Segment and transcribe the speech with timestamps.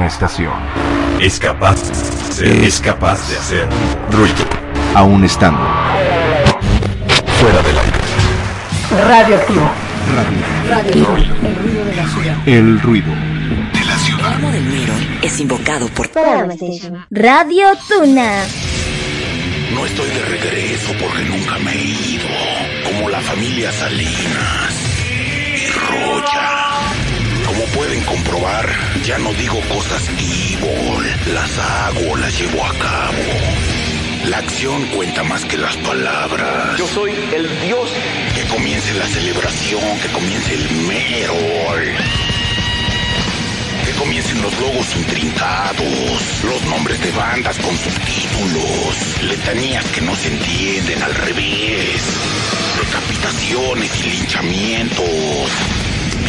[0.00, 0.54] una estación.
[1.20, 1.78] Es capaz,
[2.40, 3.68] es capaz de hacer
[4.10, 4.46] ruido.
[4.94, 5.60] Aún estando
[7.38, 9.06] fuera del aire.
[9.06, 9.70] Radioactivo.
[10.70, 11.06] Radio.
[11.06, 11.34] Ruido.
[11.44, 12.48] El ruido de la ciudad.
[12.48, 13.12] El ruido.
[13.74, 14.42] De la ciudad.
[14.42, 16.10] El del Miro es invocado por.
[17.10, 18.44] Radio Tuna.
[19.74, 22.26] No estoy de regreso porque nunca me he ido.
[22.84, 24.72] Como la familia Salinas
[25.54, 26.59] y Roya.
[27.74, 28.68] Pueden comprobar,
[29.04, 31.32] ya no digo cosas evil.
[31.32, 33.22] Las hago, las llevo a cabo.
[34.26, 36.76] La acción cuenta más que las palabras.
[36.76, 37.90] Yo soy el dios.
[38.34, 41.84] Que comience la celebración, que comience el Merol.
[43.84, 50.28] Que comiencen los logos intrincados, los nombres de bandas con subtítulos, letanías que no se
[50.28, 52.02] entienden al revés,
[52.78, 55.50] decapitaciones y linchamientos.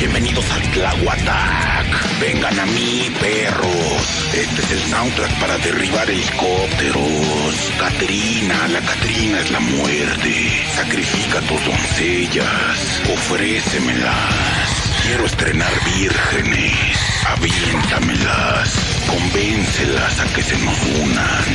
[0.01, 2.19] Bienvenidos al Tlahuatac.
[2.19, 4.33] Vengan a mí, perros.
[4.33, 7.71] Este es el soundtrack para derribar helicópteros.
[7.77, 10.65] Catrina, la Catrina es la muerte.
[10.73, 13.01] Sacrifica a tus doncellas.
[13.13, 14.91] Ofrécemelas.
[15.03, 16.97] Quiero estrenar vírgenes.
[17.37, 19.05] Aviéntamelas.
[19.05, 21.45] Convéncelas a que se nos unan.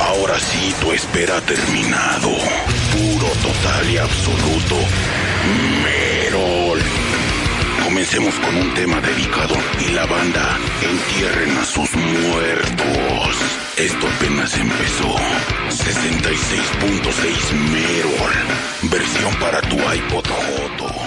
[0.00, 2.30] Ahora sí, tu espera ha terminado.
[2.90, 4.78] Puro, total y absoluto.
[5.84, 6.11] Merol.
[7.92, 9.54] Comencemos con un tema dedicado
[9.86, 13.36] y la banda entierren a sus muertos.
[13.76, 15.14] Esto apenas empezó.
[15.68, 18.32] 66.6 Merol.
[18.90, 21.01] Versión para tu iPod Joto.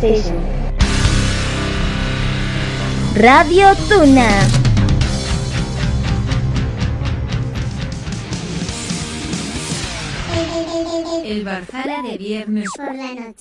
[0.05, 0.37] Station.
[3.17, 4.29] Radio Tuna.
[11.25, 13.35] El Barzala de viernes Por la noche.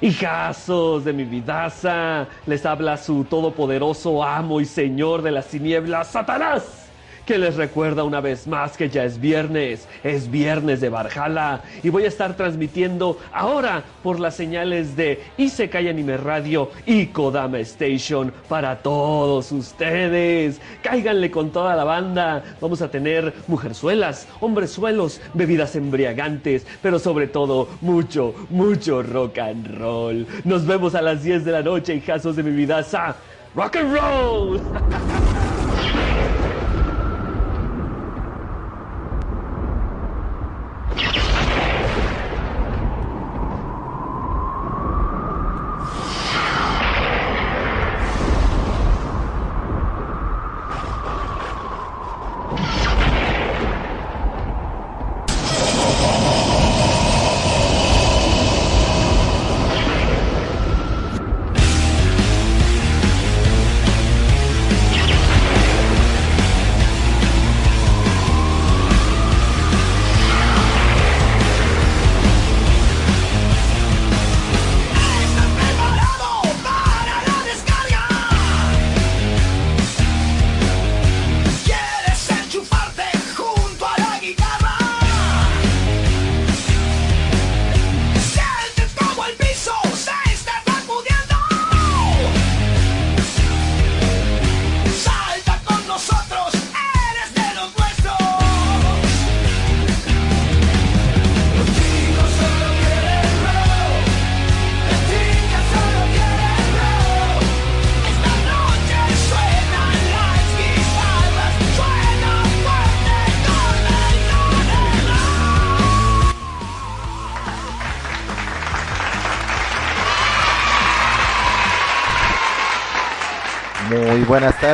[0.00, 6.81] Hijazos de mi vidaza, les habla su todopoderoso amo y señor de las tinieblas, Satanás,
[7.26, 11.88] que les recuerda una vez más que ya es viernes, es viernes de Barjala y
[11.88, 18.32] voy a estar transmitiendo ahora por las señales de Isekai Anime Radio y Kodama Station
[18.48, 20.60] para todos ustedes.
[20.82, 27.68] Cáiganle con toda la banda, vamos a tener mujerzuelas, hombrezuelos, bebidas embriagantes, pero sobre todo
[27.80, 30.26] mucho, mucho rock and roll.
[30.44, 33.16] Nos vemos a las 10 de la noche, hijazos de mi vidaza.
[33.54, 34.60] Rock and roll.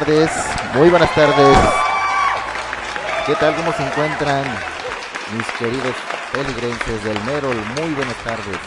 [0.00, 0.30] tardes,
[0.74, 1.58] muy buenas tardes.
[3.26, 3.56] ¿Qué tal?
[3.56, 4.44] ¿Cómo se encuentran
[5.36, 5.96] mis queridos
[6.32, 7.56] peligrenses del Merol?
[7.80, 8.58] Muy buenas tardes.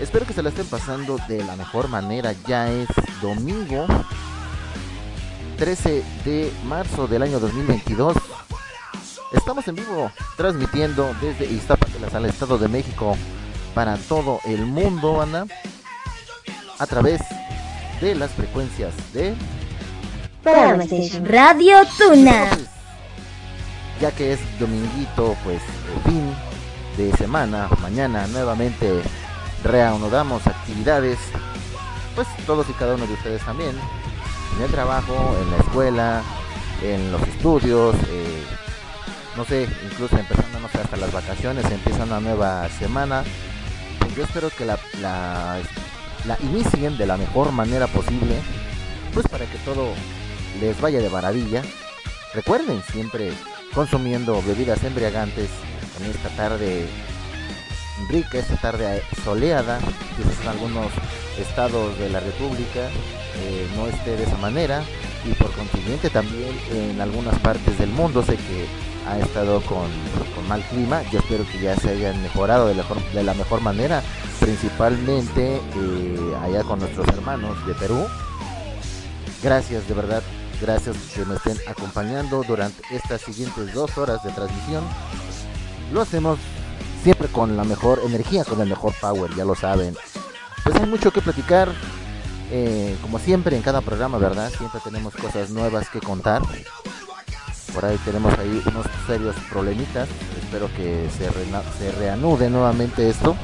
[0.00, 2.32] Espero que se la estén pasando de la mejor manera.
[2.46, 2.88] Ya es
[3.20, 3.86] domingo
[5.58, 8.16] 13 de marzo del año 2022.
[9.32, 13.14] Estamos en vivo transmitiendo desde Iztapatelas al Estado de México
[13.74, 15.44] para todo el mundo, Ana,
[16.78, 17.20] a través
[18.00, 19.36] de las frecuencias de
[20.44, 21.24] Station.
[21.24, 22.50] Radio Tuna.
[24.00, 25.60] Ya que es dominguito, pues
[26.04, 26.34] fin
[26.96, 29.00] de semana, mañana nuevamente
[29.62, 31.18] reanudamos actividades,
[32.14, 33.74] pues todos y cada uno de ustedes también,
[34.56, 36.22] en el trabajo, en la escuela,
[36.82, 38.42] en los estudios, eh,
[39.36, 43.24] no sé, incluso empezando, no sé, hasta las vacaciones, empieza una nueva semana.
[44.14, 45.58] Yo espero que la, la,
[46.26, 48.36] la inicien de la mejor manera posible,
[49.14, 49.88] pues para que todo
[50.60, 51.62] les vaya de maravilla.
[52.34, 53.32] Recuerden siempre
[53.74, 55.50] consumiendo bebidas embriagantes
[56.00, 56.86] en esta tarde
[58.08, 59.78] rica, esta tarde soleada,
[60.16, 60.86] quizás en algunos
[61.38, 62.88] estados de la República
[63.36, 64.82] eh, no esté de esa manera
[65.24, 68.66] y por consiguiente también en algunas partes del mundo sé que
[69.08, 69.88] ha estado con,
[70.48, 73.60] mal clima, yo espero que ya se hayan mejorado de la mejor, de la mejor
[73.60, 74.02] manera,
[74.40, 78.06] principalmente eh, allá con nuestros hermanos de Perú.
[79.42, 80.22] Gracias, de verdad,
[80.60, 84.84] gracias que me estén acompañando durante estas siguientes dos horas de transmisión.
[85.92, 86.38] Lo hacemos
[87.02, 89.96] siempre con la mejor energía, con el mejor power, ya lo saben.
[90.62, 91.70] Pues hay mucho que platicar,
[92.50, 94.50] eh, como siempre en cada programa, ¿verdad?
[94.56, 96.42] Siempre tenemos cosas nuevas que contar.
[97.74, 100.08] Por ahí tenemos ahí unos serios problemitas.
[100.42, 101.30] Espero que se,
[101.78, 103.36] se reanude nuevamente esto.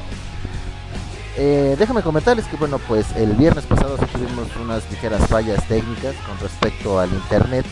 [1.42, 6.14] Eh, déjame comentarles que bueno, pues el viernes pasado sí tuvimos unas ligeras fallas técnicas
[6.26, 7.64] con respecto al internet.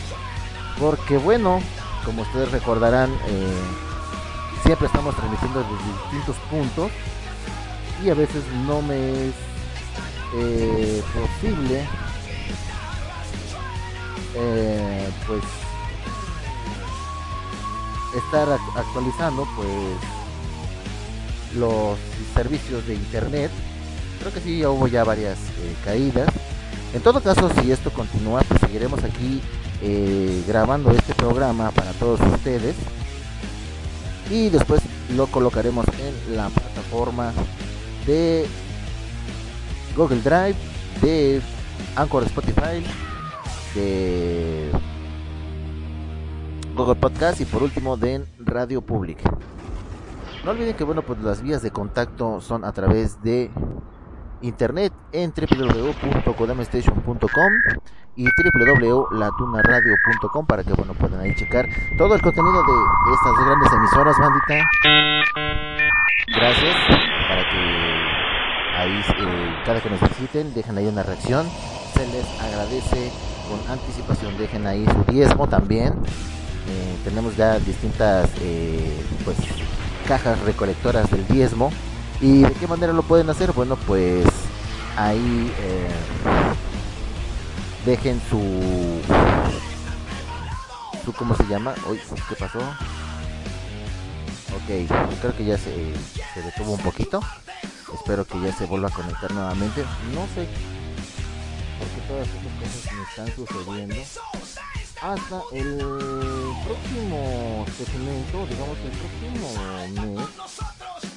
[0.79, 1.59] Porque bueno,
[2.03, 3.61] como ustedes recordarán, eh,
[4.63, 6.91] siempre estamos transmitiendo desde distintos puntos.
[8.03, 9.33] Y a veces no me es
[10.33, 11.87] eh, posible
[14.33, 15.43] eh, pues
[18.15, 19.69] estar actualizando pues
[21.53, 21.99] los
[22.39, 23.51] servicios de internet.
[24.19, 26.29] Creo que sí hubo ya varias eh, caídas.
[26.93, 29.41] En todo caso si esto continúa pues seguiremos aquí
[29.81, 32.75] eh, grabando este programa para todos ustedes.
[34.29, 34.81] Y después
[35.17, 37.33] lo colocaremos en la plataforma
[38.07, 38.45] de
[39.97, 40.55] Google Drive,
[41.01, 41.41] de
[41.97, 42.85] Anchor Spotify,
[43.75, 44.71] de
[46.73, 49.19] Google Podcast y por último de Radio Public.
[50.43, 53.51] No olviden que bueno, pues las vías de contacto son a través de
[54.41, 57.51] internet en www.kodamestation.com
[58.15, 61.67] y www.latunaradio.com para que bueno puedan ahí checar
[61.97, 62.71] todo el contenido de
[63.13, 64.63] estas grandes emisoras, bandita.
[66.27, 66.77] Gracias
[67.27, 67.57] para que
[68.77, 71.45] ahí eh, cada que nos visiten dejen ahí una reacción.
[71.93, 73.11] Se les agradece
[73.49, 74.37] con anticipación.
[74.37, 75.93] Dejen ahí su diezmo también.
[76.67, 79.37] Eh, tenemos ya distintas eh, pues
[80.09, 81.71] cajas recolectoras del diezmo.
[82.19, 84.25] Y de qué manera lo pueden hacer bueno pues
[84.97, 85.87] ahí eh,
[87.85, 88.41] dejen su
[91.05, 91.97] su cómo se llama hoy
[92.27, 92.59] qué pasó
[94.59, 95.93] ok creo que ya se,
[96.33, 97.21] se detuvo un poquito.
[97.93, 99.83] Espero que ya se vuelva a conectar nuevamente.
[100.13, 100.47] No sé
[101.77, 103.95] por qué todas estas cosas me están sucediendo.
[105.01, 105.77] Hasta el
[106.65, 110.27] próximo segmento, digamos el próximo mes,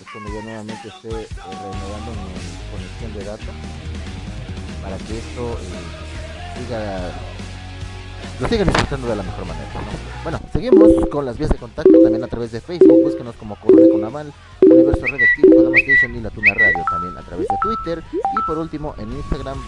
[0.01, 2.31] es cuando ya nuevamente esté eh, renovando mi
[2.71, 3.55] conexión de datos
[4.83, 7.11] para que esto eh, siga
[8.41, 9.67] lo sigan disfrutando de la mejor manera.
[9.75, 10.23] ¿no?
[10.23, 13.89] Bueno, seguimos con las vías de contacto también a través de Facebook, búsquenos como Corona
[13.91, 18.43] con Aval, Universo Radioactivo, Station y La Tuna Radio, también a través de Twitter y
[18.47, 19.59] por último en Instagram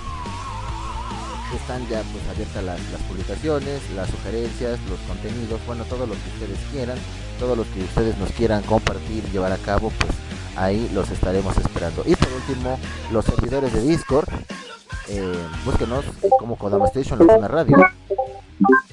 [1.52, 6.58] están ya pues abiertas las, publicaciones, las sugerencias, los contenidos, bueno, todo lo que ustedes
[6.72, 6.98] quieran,
[7.38, 10.12] todo lo que ustedes nos quieran compartir, llevar a cabo, pues
[10.56, 12.02] ahí los estaremos esperando.
[12.06, 12.78] Y por último,
[13.12, 14.28] los servidores de Discord,
[15.08, 16.04] eh, búsquenos
[16.38, 17.76] como Kodama Station, La Tuna Radio,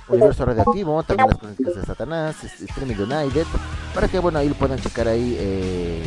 [0.10, 3.46] Universo Radioactivo, también las crónicas de Satanás, Streaming United,
[3.94, 6.04] para que bueno ahí puedan checar ahí eh,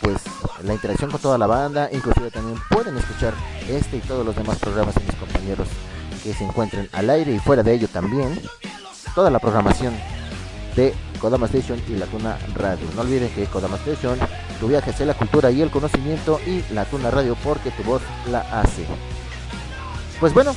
[0.00, 0.16] pues
[0.64, 3.34] la interacción con toda la banda, inclusive también pueden escuchar
[3.68, 5.68] este y todos los demás programas de mis compañeros
[6.22, 8.40] que se encuentren al aire y fuera de ello también,
[9.14, 9.94] toda la programación
[10.76, 12.86] de Kodama Station y La Tuna Radio.
[12.94, 14.18] No olviden que Kodama Station,
[14.60, 18.02] tu viaje hacia la cultura y el conocimiento y La Tuna Radio porque tu voz
[18.30, 18.84] la hace.
[20.20, 20.54] Pues bueno,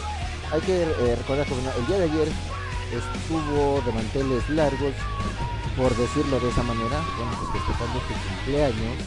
[0.52, 2.28] hay que eh, recordar que el día de ayer
[2.92, 4.94] estuvo de manteles largos,
[5.78, 8.98] por decirlo de esa manera, bueno, pues festejando su cumpleaños.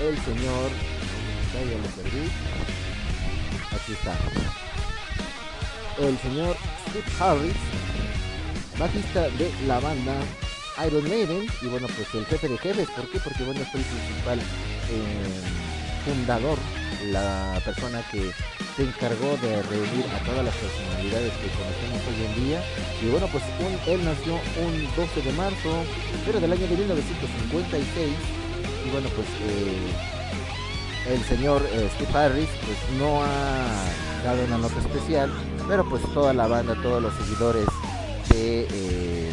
[0.00, 0.70] El señor,
[3.72, 4.16] aquí está.
[5.98, 6.56] El señor
[6.88, 7.56] Steve Harris,
[8.78, 10.14] bajista de la banda
[10.86, 13.20] Iron Maiden, y bueno, pues el jefe de jefes, ¿por qué?
[13.20, 15.42] Porque bueno, fue el principal eh,
[16.04, 16.58] fundador
[17.10, 18.32] la persona que
[18.76, 22.62] se encargó de reunir a todas las personalidades que conocemos hoy en día.
[23.02, 25.84] Y bueno, pues un, él nació un 12 de marzo,
[26.26, 28.10] pero del año de 1956.
[28.86, 34.78] Y bueno, pues eh, el señor eh, Steve Harris pues no ha dado una nota
[34.80, 35.30] especial,
[35.68, 37.66] pero pues toda la banda, todos los seguidores
[38.30, 39.32] de, eh,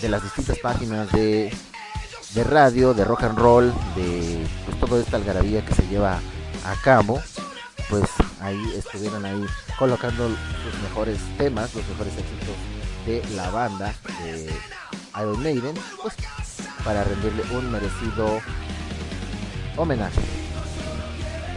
[0.00, 1.52] de las distintas páginas de
[2.34, 6.18] de radio, de rock and roll, de pues, toda esta algarabía que se lleva
[6.64, 7.20] a cabo,
[7.88, 8.04] pues
[8.40, 9.44] ahí estuvieron ahí
[9.78, 12.56] colocando sus mejores temas, los mejores éxitos
[13.06, 14.50] de la banda de
[15.20, 16.14] Iron Maiden, pues
[16.84, 18.40] para rendirle un merecido
[19.76, 20.20] homenaje.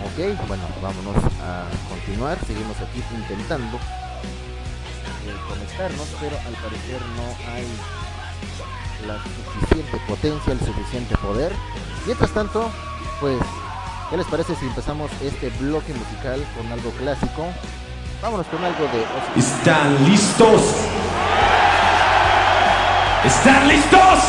[0.05, 7.65] Ok, bueno, vámonos a continuar, seguimos aquí intentando eh, conectarnos, pero al parecer no hay
[9.08, 11.51] la suficiente potencia, el suficiente poder.
[12.05, 12.72] Mientras tanto,
[13.20, 13.39] pues,
[14.09, 17.47] ¿qué les parece si empezamos este bloque musical con algo clásico?
[18.21, 19.39] Vámonos con algo de Ozzy.
[19.39, 20.62] ¿Están listos?
[23.24, 24.19] ¿Están listos?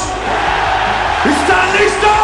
[1.25, 2.17] ¿Están listos?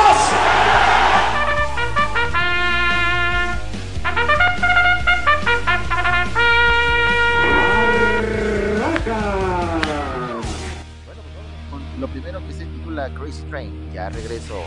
[11.71, 13.93] con lo primero que se titula Crazy Train.
[13.93, 14.63] Ya regreso.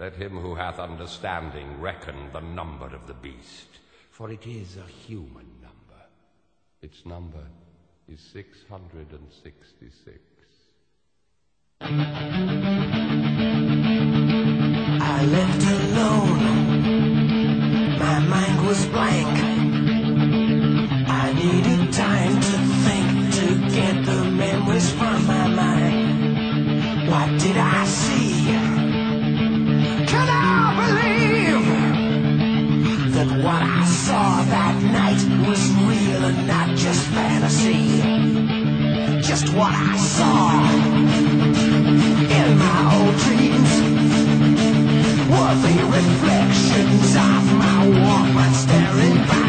[0.00, 3.68] Let him who hath understanding reckon the number of the beast,
[4.10, 6.00] for it is a human number.
[6.80, 7.44] Its number
[8.08, 10.18] is 666.
[15.02, 16.38] I left alone.
[17.98, 19.59] My mind was blank.
[39.60, 40.52] what I saw
[42.38, 43.72] in my old dreams
[45.32, 49.39] were the reflections of my woman staring back.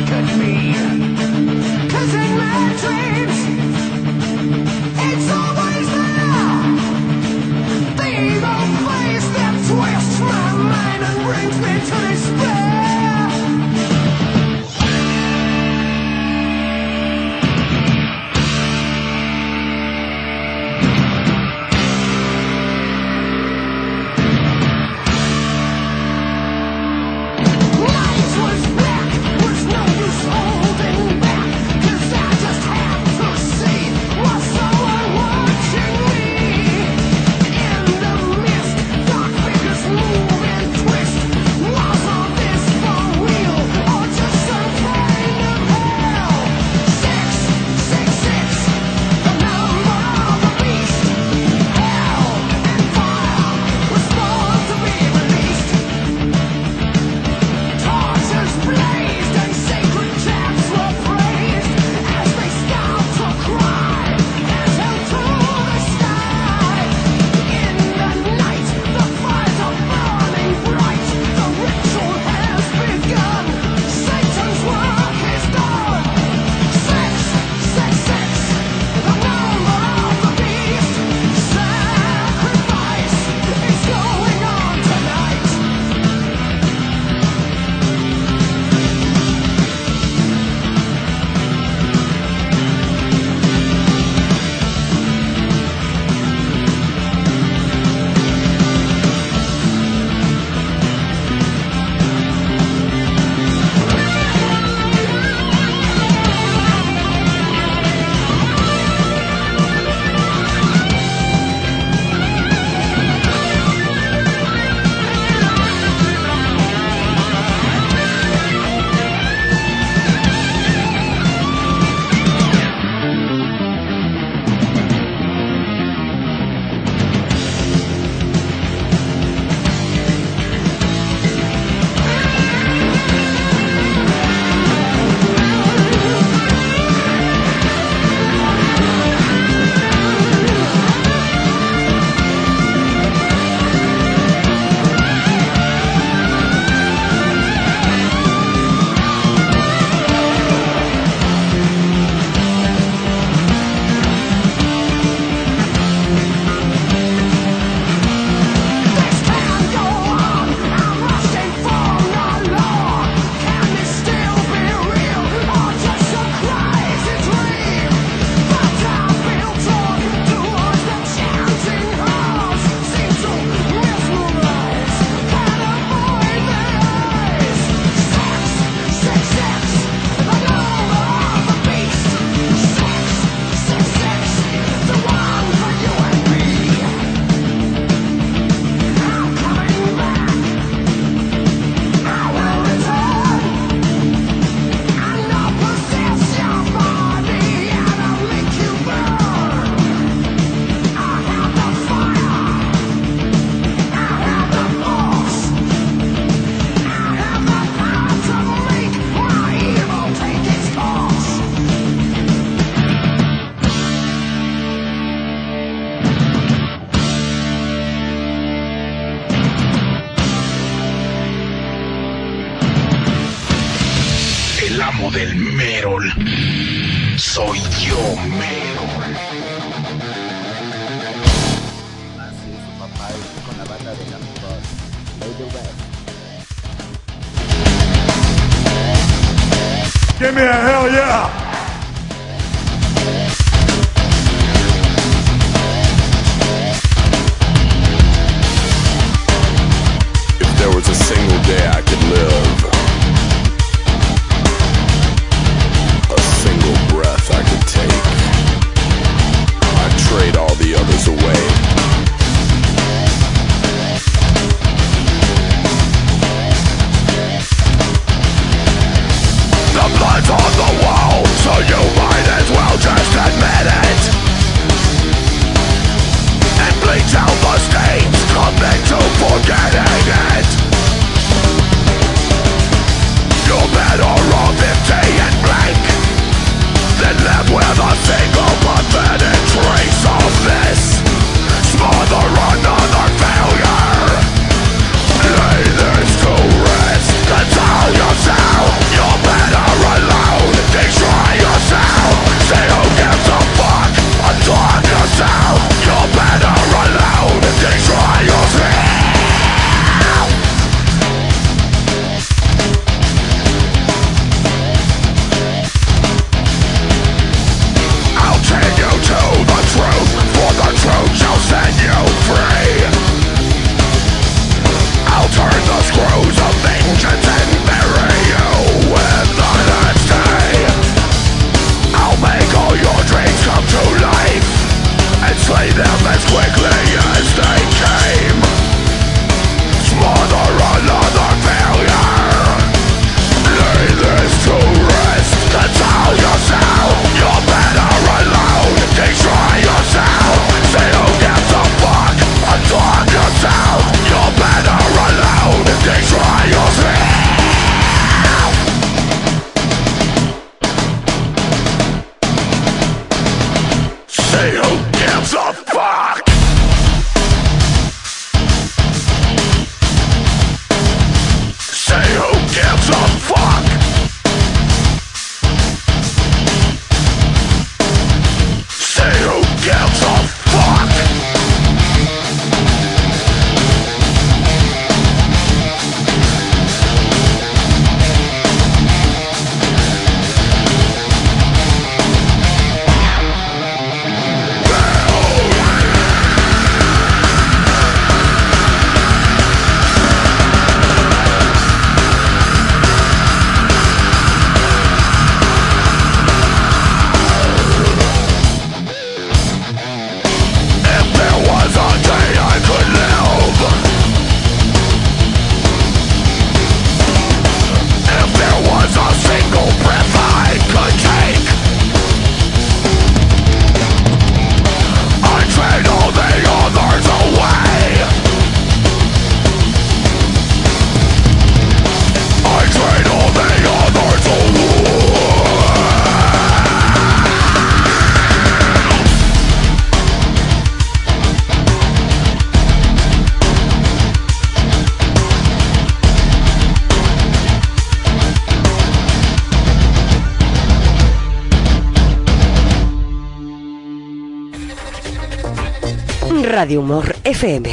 [456.60, 457.68] Radio Humor FM.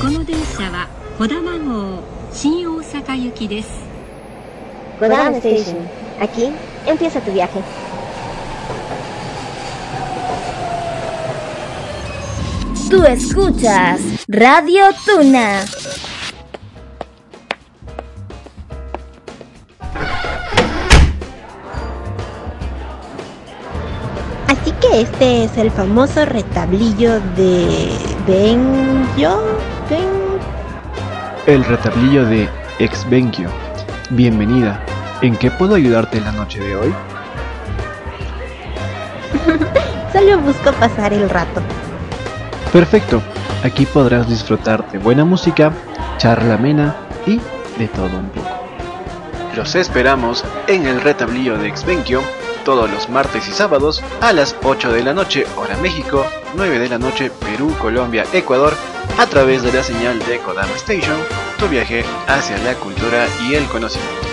[0.00, 3.68] この電車は小玉号新大阪行きです
[4.98, 5.76] Kodama Station.
[6.20, 6.52] Aquí
[6.86, 7.60] empieza tu viaje.
[12.90, 15.64] Tú escuchas Radio Tuna.
[24.48, 27.88] Así que este es el famoso retablillo de
[28.27, 29.59] Benjo.
[29.87, 30.09] Ben...
[31.45, 33.49] El retablillo de Exvenquio.
[34.09, 34.83] Bienvenida.
[35.21, 36.93] ¿En qué puedo ayudarte la noche de hoy?
[40.13, 41.61] Solo busco pasar el rato.
[42.73, 43.21] Perfecto.
[43.63, 45.71] Aquí podrás disfrutar de buena música,
[46.17, 46.95] charla amena
[47.27, 47.39] y
[47.77, 48.49] de todo un poco.
[49.55, 52.23] Los esperamos en el retablillo de Exvenquio
[52.65, 56.25] todos los martes y sábados a las 8 de la noche, hora México,
[56.55, 58.73] 9 de la noche, Perú, Colombia, Ecuador,
[59.17, 61.17] a través de la señal de Kodama Station,
[61.57, 64.24] tu viaje hacia la cultura y el conocimiento.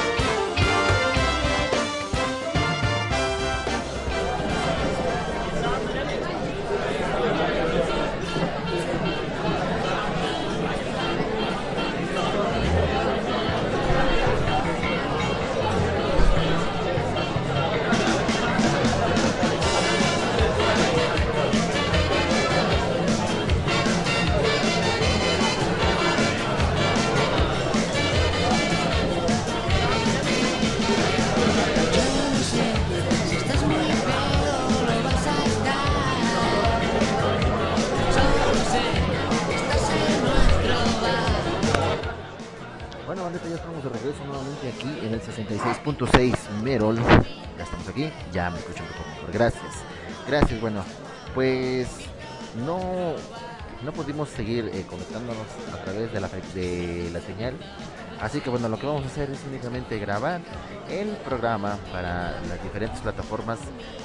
[59.12, 60.40] Hacer es únicamente grabar
[60.88, 63.58] el programa para las diferentes plataformas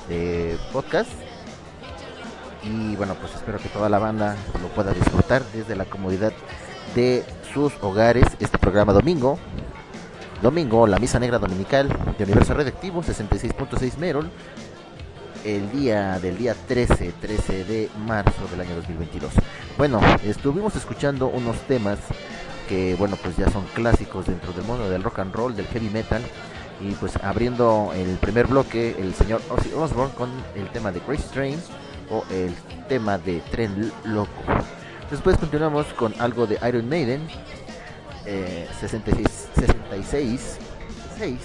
[0.09, 1.09] de podcast.
[2.63, 6.33] Y bueno, pues espero que toda la banda lo pueda disfrutar desde la comodidad
[6.93, 9.39] de sus hogares este programa domingo.
[10.41, 14.29] Domingo, la misa negra dominical de Universo Redactivo 66.6 Merol.
[15.45, 19.31] El día del día 13, 13 de marzo del año 2022.
[19.77, 21.99] Bueno, estuvimos escuchando unos temas
[22.67, 25.89] que, bueno, pues ya son clásicos dentro del mundo del rock and roll, del heavy
[25.89, 26.21] metal.
[26.79, 31.27] Y pues abriendo el primer bloque, el señor Ozzy Osbourne con el tema de Grace
[31.33, 31.59] Train
[32.11, 32.53] o el
[32.87, 34.43] tema de Tren Loco.
[35.09, 37.27] Después continuamos con algo de Iron Maiden,
[38.25, 40.59] eh, 66, 66
[41.17, 41.39] 6,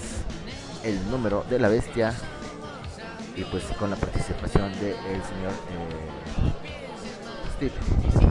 [0.83, 2.13] el número de la bestia,
[3.35, 6.13] y pues con la participación del el señor eh,
[7.55, 8.22] Steve.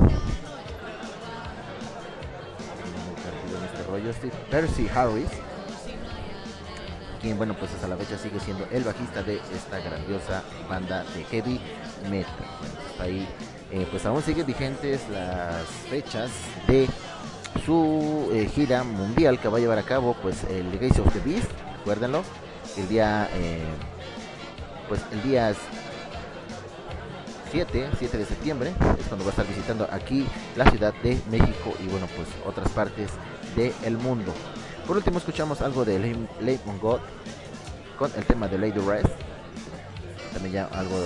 [3.92, 5.28] Este rollo, Steve Percy Harris,
[7.20, 11.24] quien bueno pues hasta la fecha sigue siendo el bajista de esta grandiosa banda de
[11.24, 11.60] heavy
[12.08, 12.32] metal.
[12.90, 13.28] Está ahí
[13.70, 16.30] eh, pues aún siguen vigentes las fechas
[16.66, 16.88] de
[17.66, 21.20] su eh, gira mundial que va a llevar a cabo pues el Legacy of the
[21.20, 22.22] Beast, recuérdenlo,
[22.78, 23.60] el día eh,
[24.88, 25.52] pues el día
[27.50, 30.26] 7, 7 de septiembre es cuando va a estar visitando aquí
[30.56, 33.10] la Ciudad de México y bueno pues otras partes
[33.56, 34.32] del mundo.
[34.86, 35.98] Por último escuchamos algo de
[36.40, 37.00] Late God
[37.98, 39.08] con el tema de Lady Rest.
[40.32, 40.96] También ya algo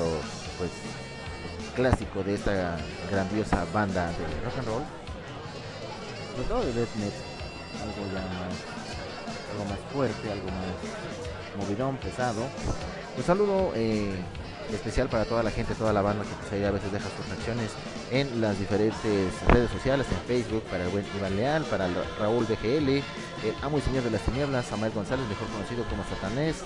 [0.58, 0.70] pues
[1.74, 2.78] clásico de esta
[3.10, 4.82] grandiosa banda de rock and roll.
[6.32, 7.22] Sobre todo de death metal,
[7.82, 8.54] algo ya más,
[9.52, 12.42] algo más fuerte, algo más movidón, pesado.
[13.16, 14.14] Un saludo eh,
[14.72, 17.28] especial para toda la gente, toda la banda que pues ahí a veces deja sus
[17.28, 17.70] reacciones
[18.10, 21.88] en las diferentes redes sociales, en Facebook, para el buen Iván Leal, para
[22.18, 23.02] Raúl BGL, el
[23.62, 26.56] amo y señor de las tinieblas, Samuel González, mejor conocido como Satanés,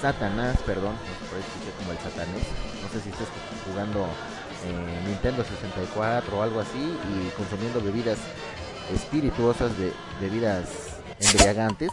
[0.00, 0.94] Satanás, perdón,
[1.30, 2.44] por escuché como el Satanés,
[2.82, 3.28] no sé si estás
[3.66, 4.06] jugando
[4.66, 8.18] eh, Nintendo 64 o algo así y consumiendo bebidas
[8.92, 10.68] espirituosas, de bebidas
[11.20, 11.90] embriagantes.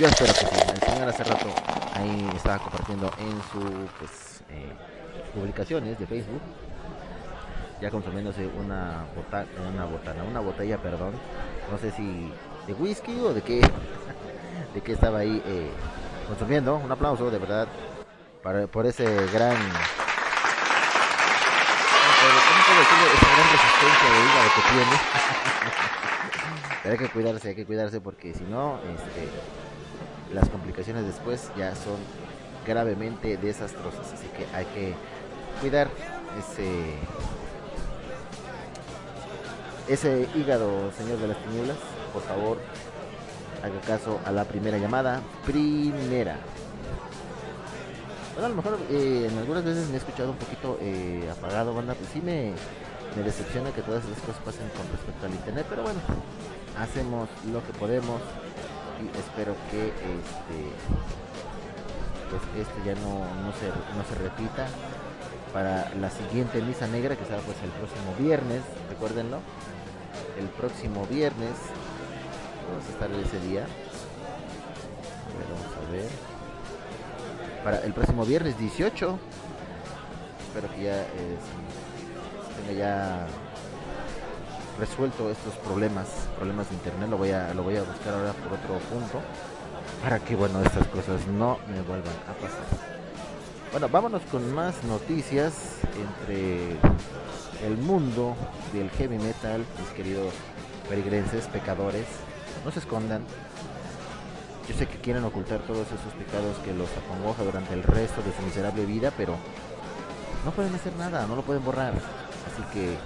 [0.00, 0.56] Yo espero que sí.
[0.74, 1.46] El señor hace rato
[1.94, 4.72] ahí estaba compartiendo en sus pues, eh,
[5.32, 6.40] publicaciones de Facebook,
[7.80, 11.12] ya consumiéndose una botana, una botana, una botella, perdón,
[11.70, 12.32] no sé si
[12.66, 13.60] de whisky o de qué,
[14.74, 15.70] de qué estaba ahí eh,
[16.26, 16.74] consumiendo.
[16.74, 17.68] Un aplauso, de verdad,
[18.42, 19.56] para, por ese gran
[22.74, 24.96] esa gran resistencia de hígado que tiene.
[26.84, 29.28] hay que cuidarse, hay que cuidarse porque si no, este,
[30.32, 31.96] las complicaciones después ya son
[32.66, 34.12] gravemente desastrosas.
[34.12, 34.94] Así que hay que
[35.60, 35.88] cuidar
[36.38, 36.98] ese
[39.88, 41.76] ese hígado, señor de las tinieblas.
[42.12, 42.58] Por favor,
[43.62, 45.20] haga caso a la primera llamada.
[45.44, 46.36] Primera.
[48.32, 51.74] Bueno, a lo mejor eh, en algunas veces me he escuchado un poquito eh, apagado,
[51.74, 51.94] banda.
[51.94, 52.52] Pues sí me,
[53.16, 55.66] me decepciona que todas esas cosas pasen con respecto al internet.
[55.68, 56.00] Pero bueno,
[56.78, 58.20] hacemos lo que podemos
[59.00, 60.58] y espero que este
[62.30, 64.66] pues este ya no, no, se, no se repita
[65.52, 69.38] para la siguiente misa negra que será pues el próximo viernes recuérdenlo.
[70.38, 71.52] El próximo viernes
[72.68, 73.62] vamos a estar ese día.
[73.62, 76.08] A ver, vamos a ver.
[77.62, 79.18] Para el próximo viernes 18
[80.54, 81.36] espero que ya eh,
[82.56, 83.26] tenga ya
[84.78, 86.06] resuelto estos problemas,
[86.36, 89.20] problemas de internet, lo voy a, lo voy a buscar ahora por otro punto
[90.02, 92.94] para que bueno estas cosas no me vuelvan a pasar.
[93.70, 95.54] Bueno, vámonos con más noticias
[95.96, 96.76] entre
[97.66, 98.36] el mundo
[98.72, 100.32] del heavy metal, mis queridos
[100.88, 102.06] peregrenses, pecadores,
[102.64, 103.24] no se escondan.
[104.68, 108.32] Yo sé que quieren ocultar todos esos pecados que los acongoja durante el resto de
[108.32, 109.34] su miserable vida, pero
[110.44, 111.94] no pueden hacer nada, no lo pueden borrar.
[111.94, 112.96] Así que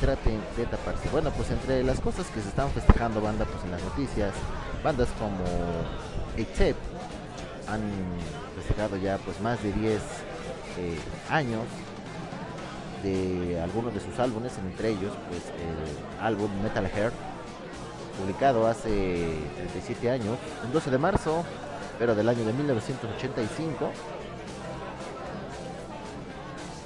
[0.00, 1.08] traten de taparse.
[1.10, 4.32] Bueno, pues entre las cosas que se están festejando banda, pues en las noticias,
[4.82, 5.44] bandas como
[6.36, 6.78] Except
[7.68, 7.82] han
[8.56, 10.98] festejado ya pues más de 10 eh,
[11.30, 11.64] años
[13.02, 17.14] de algunos de sus álbumes, entre ellos pues el álbum Metal Heart,
[18.18, 21.44] publicado hace 37 años, el 12 de marzo,
[21.98, 23.90] pero del año de 1985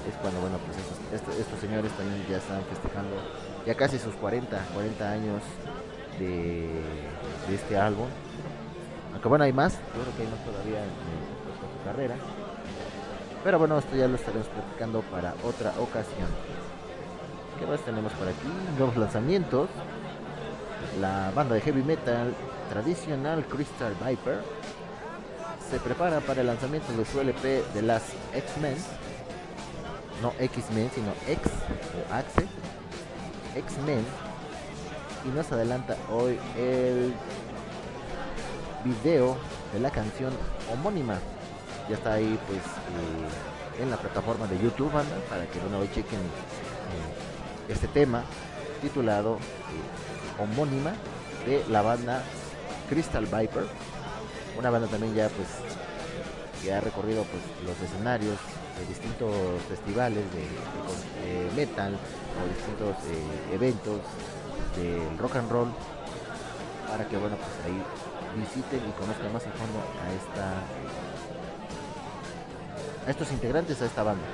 [0.08, 3.16] es cuando, bueno, pues estos, estos, señores también ya están festejando
[3.66, 5.42] ya casi sus 40, 40 años
[6.18, 6.82] de,
[7.54, 8.06] este álbum.
[9.12, 12.16] Aunque bueno, hay más, yo creo que hay más todavía en, en su carrera.
[13.44, 16.28] Pero bueno, esto ya lo estaremos platicando para otra ocasión.
[17.58, 18.48] ¿Qué más tenemos por aquí?
[18.78, 19.68] Nuevos lanzamientos.
[21.00, 22.34] La banda de heavy metal
[22.70, 24.40] tradicional Crystal Viper
[25.70, 28.02] se prepara para el lanzamiento de su LP de las
[28.34, 28.76] X-Men.
[30.22, 31.50] No X-Men, sino X
[31.98, 32.46] o Axe.
[33.56, 34.04] X-Men.
[35.24, 37.12] Y nos adelanta hoy el
[38.84, 39.36] video
[39.72, 40.32] de la canción
[40.72, 41.18] homónima.
[41.88, 45.78] Ya está ahí pues eh, en la plataforma de YouTube, banda, para que de una
[45.78, 48.22] vez chequen eh, este tema
[48.80, 50.92] titulado eh, homónima
[51.46, 52.22] de la banda
[52.88, 53.66] Crystal Viper.
[54.56, 55.48] Una banda también ya pues
[56.62, 58.38] que ha recorrido pues los escenarios
[58.78, 59.34] de distintos
[59.68, 60.46] festivales de,
[61.56, 64.00] metal o distintos eh, eventos
[64.76, 65.68] del rock and roll
[66.88, 67.82] para que bueno pues ahí
[68.36, 70.62] visiten y conozcan más a fondo a esta
[73.06, 74.24] a estos integrantes a esta banda.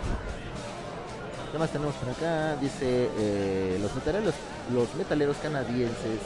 [1.51, 2.57] ¿Qué más tenemos por acá?
[2.57, 4.35] Dice eh, los metaleros
[4.73, 6.21] los metaleros canadienses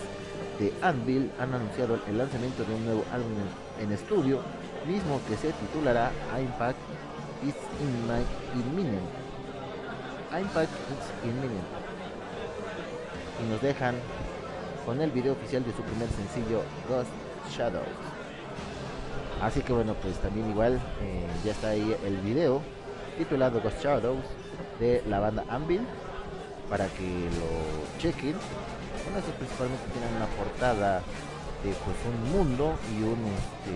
[0.59, 3.33] de Anvil han anunciado el lanzamiento de un nuevo álbum
[3.81, 4.41] en estudio,
[4.87, 6.79] mismo que se titulará Impact
[7.47, 9.09] is Immi- Imminent.
[10.33, 11.67] Impact is Imminent.
[13.45, 13.95] Y nos dejan
[14.87, 17.11] con el video oficial de su primer sencillo Ghost
[17.51, 17.87] Shadows.
[19.43, 22.63] Así que bueno, pues también igual eh, ya está ahí el video
[23.19, 24.25] titulado Ghost Shadows
[24.79, 25.81] de la banda Anvil
[26.71, 28.35] para que lo chequen.
[29.05, 31.03] Bueno, estos principalmente tienen una portada
[31.65, 33.75] de pues un mundo y un, este,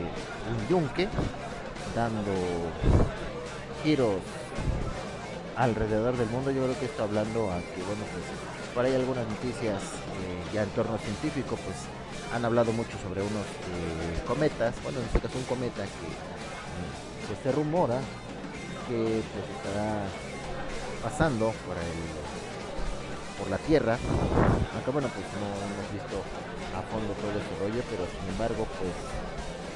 [0.51, 1.09] un yunque
[1.95, 2.33] dando
[3.87, 4.19] giros
[5.55, 6.51] alrededor del mundo.
[6.51, 8.25] Yo creo que esto hablando a que bueno pues
[8.75, 11.77] por ahí algunas noticias eh, ya en torno científico pues
[12.35, 16.91] han hablado mucho sobre unos eh, cometas, bueno en este caso un cometa que eh,
[17.29, 18.01] pues, se rumora
[18.89, 20.03] que pues estará
[21.01, 22.03] pasando por el
[23.39, 23.99] por la tierra
[24.75, 26.19] aunque bueno pues no hemos visto
[26.75, 29.26] a fondo todo ese rollo pero sin embargo pues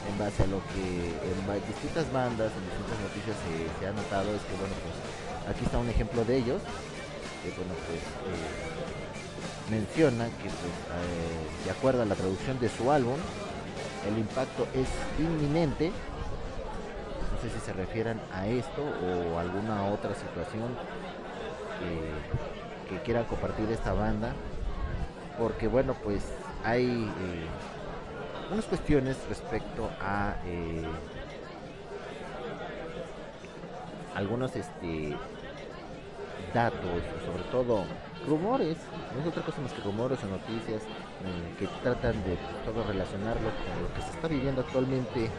[0.08, 0.84] en base a lo que
[1.20, 4.96] en distintas bandas en distintas noticias se, ha notado es que bueno pues
[5.54, 6.62] aquí está un ejemplo de ellos
[7.42, 8.70] que bueno pues eh,
[9.70, 13.16] menciona que pues, eh, de acuerdo a la traducción de su álbum
[14.06, 14.88] el impacto es
[15.18, 15.90] inminente.
[15.90, 20.76] No sé si se refieran a esto o alguna otra situación
[21.78, 24.32] que, quieran compartir esta banda
[25.38, 26.24] porque bueno pues
[26.64, 27.46] hay eh,
[28.50, 30.82] unas cuestiones respecto a eh,
[34.14, 35.16] algunos este
[36.52, 37.84] datos sobre todo
[38.26, 38.76] rumores.
[39.14, 43.50] No es otra cosa más que rumores o noticias eh, que tratan de todo relacionarlo
[43.50, 45.30] con lo que se está viviendo actualmente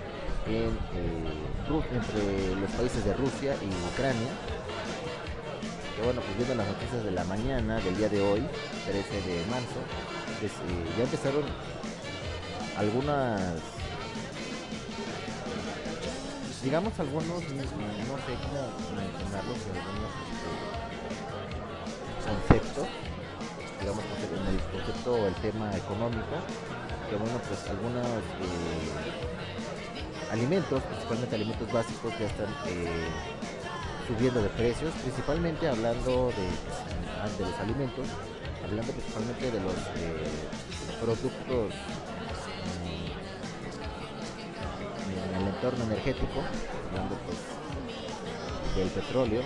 [0.47, 1.33] en, eh,
[1.67, 4.29] entre los países de Rusia y Ucrania.
[5.95, 8.41] Que bueno pues viendo las noticias de la mañana del día de hoy
[8.87, 9.81] 13 de marzo
[10.39, 11.43] pues, eh, ya empezaron
[12.81, 13.39] algunas
[16.63, 18.61] digamos algunos no sé cómo
[18.97, 20.49] mencionarlos algunos este,
[22.25, 22.87] conceptos
[23.79, 26.35] digamos en el concepto el tema económico
[27.07, 28.89] que bueno pues algunos eh,
[30.31, 33.05] alimentos principalmente alimentos básicos ya están eh,
[34.07, 36.47] subiendo de precios principalmente hablando de,
[37.37, 38.07] de los alimentos
[38.63, 40.25] hablando principalmente de los eh,
[40.99, 41.75] productos
[45.61, 46.41] entorno energético
[46.89, 47.37] hablando pues
[48.75, 49.43] del petróleo.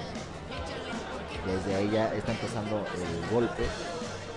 [1.46, 3.64] Desde ahí ya está empezando el golpe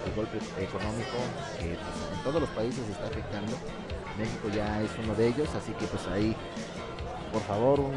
[0.06, 1.18] el golpe económico
[1.58, 3.56] que pues, en todos los países está afectando.
[4.18, 6.34] México ya es uno de ellos así que pues ahí
[7.32, 7.94] por favor un,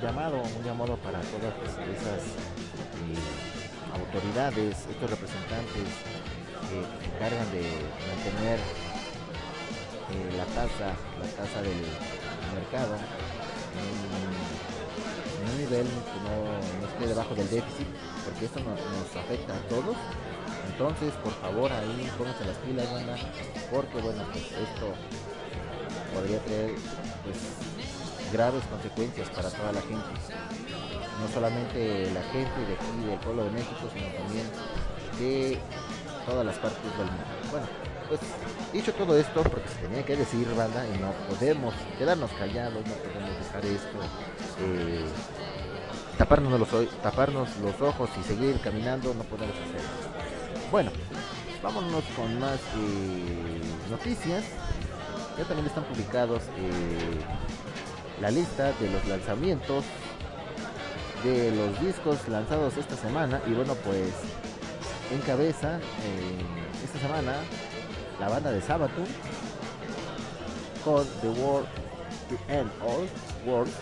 [0.00, 2.22] llamado un llamado para todas pues, esas
[3.02, 3.18] eh,
[3.98, 5.90] autoridades estos representantes
[6.70, 7.66] que se encargan de
[8.06, 8.58] mantener
[10.12, 11.82] eh, la tasa la tasa del
[12.54, 13.23] mercado
[15.64, 17.88] nivel que no, esté debajo del déficit
[18.24, 19.96] porque esto nos, nos afecta a todos.
[20.68, 23.16] Entonces por favor ahí pónganse las pilas banda
[23.70, 24.86] porque bueno pues esto
[26.12, 26.74] podría traer
[27.24, 27.38] pues
[28.32, 30.12] graves consecuencias para toda la gente.
[31.20, 34.46] No solamente la gente de aquí del pueblo de México sino también
[35.18, 35.58] de
[36.26, 37.24] todas las partes del mundo.
[37.50, 37.66] Bueno
[38.08, 38.20] pues
[38.72, 42.94] dicho todo esto porque se tenía que decir banda y no podemos quedarnos callados no
[42.94, 43.98] podemos dejar esto
[44.60, 45.04] eh,
[46.18, 46.68] taparnos los,
[47.02, 49.80] taparnos los ojos y seguir caminando, no podemos hacer.
[50.70, 50.90] Bueno,
[51.62, 53.60] vámonos con más eh,
[53.90, 54.44] noticias.
[55.38, 57.20] Ya también están publicados eh,
[58.20, 59.84] la lista de los lanzamientos
[61.24, 63.40] de los discos lanzados esta semana.
[63.46, 64.12] Y bueno, pues
[65.12, 67.34] encabeza eh, esta semana
[68.20, 69.06] la banda de Sabaton
[70.84, 71.68] con The World,
[72.28, 73.08] The End All
[73.46, 73.72] World.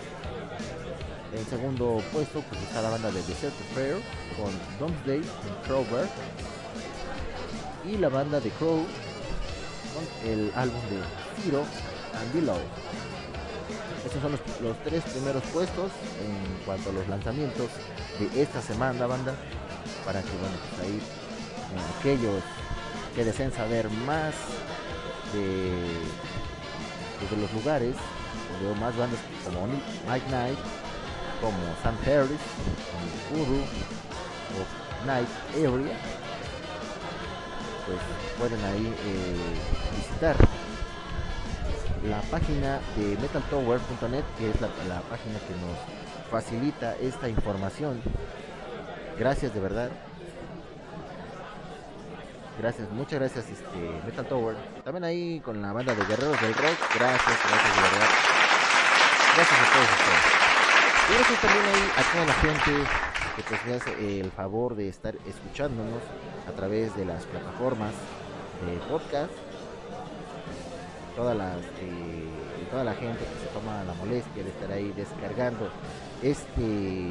[1.34, 4.00] En segundo puesto pues está la banda de Desert Prayer
[4.36, 6.06] con Doomsday and Crowbar.
[7.88, 8.84] Y la banda de Crow
[9.94, 11.64] con el álbum de Zero
[12.20, 12.60] and Below.
[14.04, 17.68] Estos son los, los tres primeros puestos en cuanto a los lanzamientos
[18.18, 19.34] de esta semana, banda.
[20.04, 22.42] Para que, bueno, pues ahí eh, aquellos
[23.14, 24.34] que deseen saber más
[25.32, 25.72] de,
[27.18, 27.96] pues, de los lugares
[28.60, 29.66] donde más bandas como
[30.06, 30.58] Night Night,
[31.42, 32.40] como Sam Harris,
[33.32, 33.60] Uru
[34.54, 35.96] o Night Area,
[37.84, 37.98] pues
[38.38, 40.36] pueden ahí eh, visitar
[42.08, 48.00] la página de metaltower.net que es la, la página que nos facilita esta información.
[49.18, 49.90] Gracias de verdad.
[52.58, 54.56] Gracias muchas gracias este Metal Tower.
[54.84, 56.78] También ahí con la banda de guerreros del rock.
[56.94, 58.08] Gracias gracias de verdad.
[59.34, 60.41] Gracias a todos ustedes
[61.08, 62.90] y gracias también ahí a toda la gente
[63.36, 66.02] que pues hace el favor de estar escuchándonos
[66.48, 67.92] a través de las plataformas
[68.66, 69.32] de podcast
[71.16, 72.28] todas las eh,
[72.70, 75.68] toda la gente que se toma la molestia de estar ahí descargando
[76.22, 77.10] este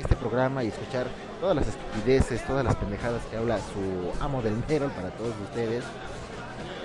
[0.00, 1.06] este programa y escuchar
[1.40, 5.84] todas las estupideces, todas las pendejadas que habla su amo del metal para todos ustedes.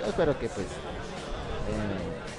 [0.00, 2.35] Yo espero que pues eh,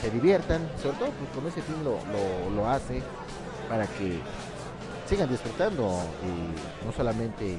[0.00, 3.02] se diviertan, sobre todo pues, con ese fin lo, lo, lo hace
[3.68, 4.20] para que
[5.08, 7.58] sigan disfrutando y no solamente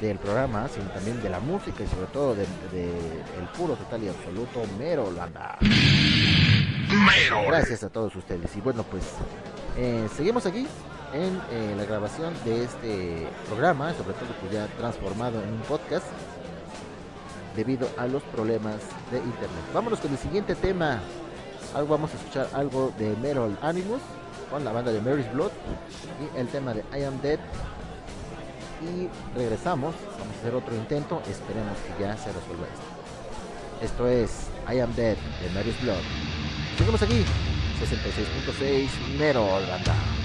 [0.00, 2.88] del programa, sino también de la música y sobre todo de, de
[3.38, 5.58] el puro, total y absoluto Merol, banda.
[7.46, 8.54] Gracias a todos ustedes.
[8.56, 9.04] Y bueno, pues
[9.76, 10.66] eh, seguimos aquí
[11.12, 16.06] en eh, la grabación de este programa, sobre todo pues ya transformado en un podcast
[17.54, 18.76] debido a los problemas
[19.10, 19.64] de internet.
[19.72, 21.00] Vámonos con el siguiente tema.
[21.74, 24.00] Vamos a escuchar algo de Merol Animus
[24.50, 25.50] con la banda de Mary's Blood
[26.20, 27.38] y el tema de I Am Dead
[28.82, 29.94] y regresamos.
[30.18, 31.22] Vamos a hacer otro intento.
[31.30, 33.84] Esperemos que ya se resuelva esto.
[33.84, 36.02] Esto es I Am Dead de Mary's Blood.
[36.76, 37.24] Seguimos aquí.
[37.80, 40.21] 66.6 Nero banda.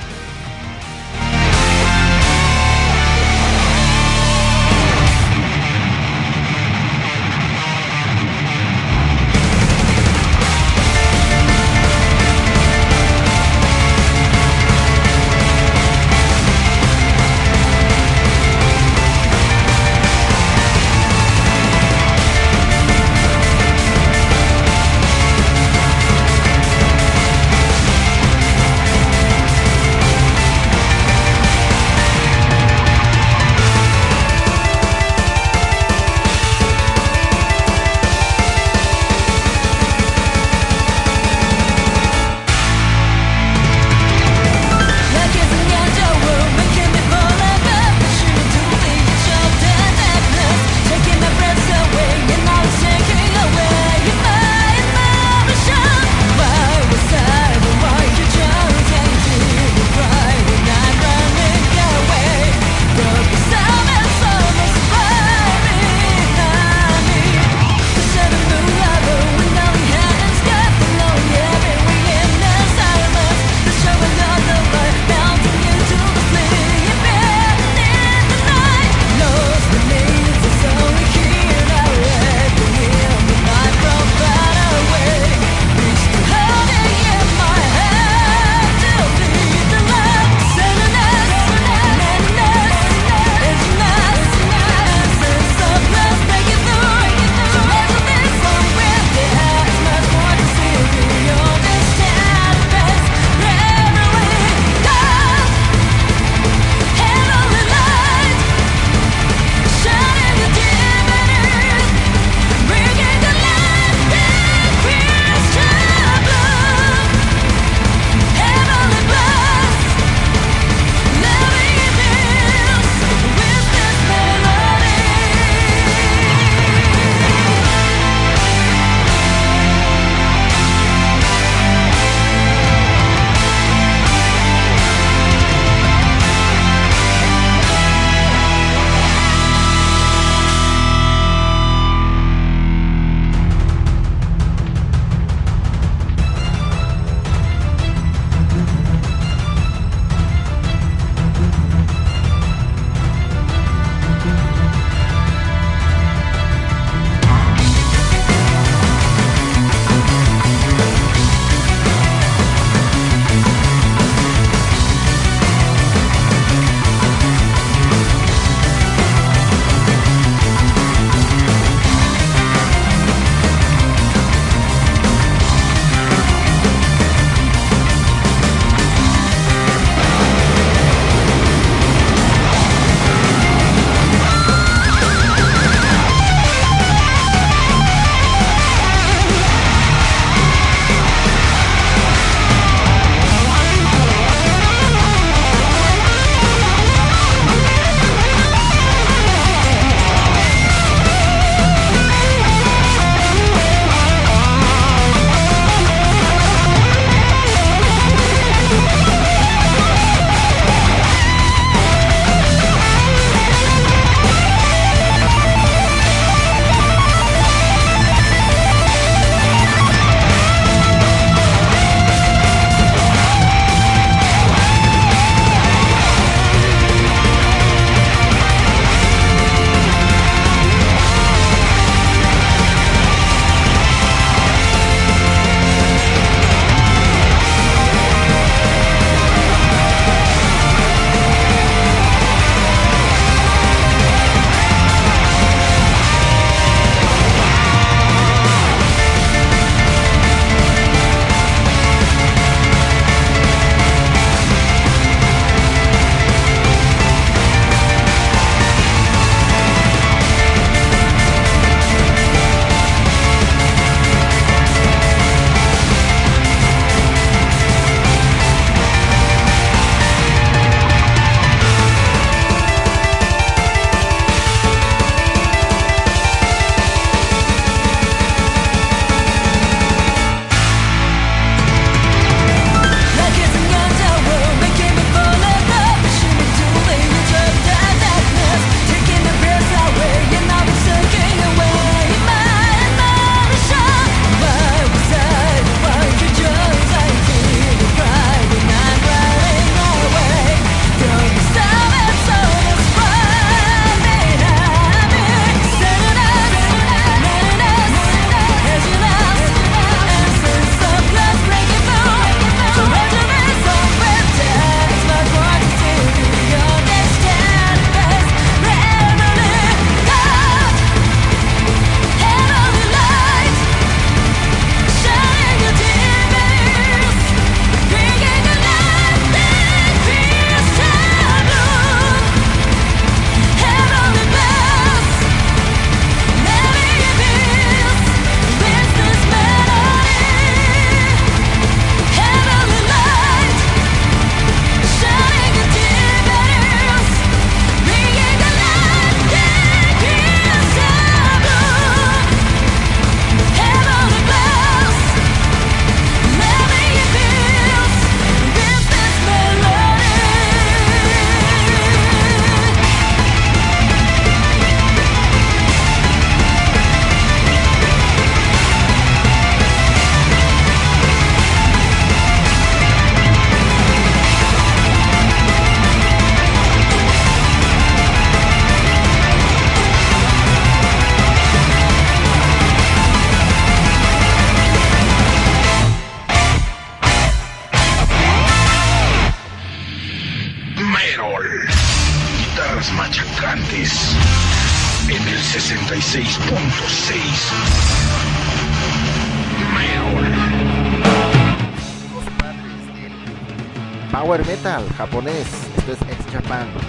[405.05, 405.47] Japonés.
[405.77, 406.84] Esto es Ex Japan.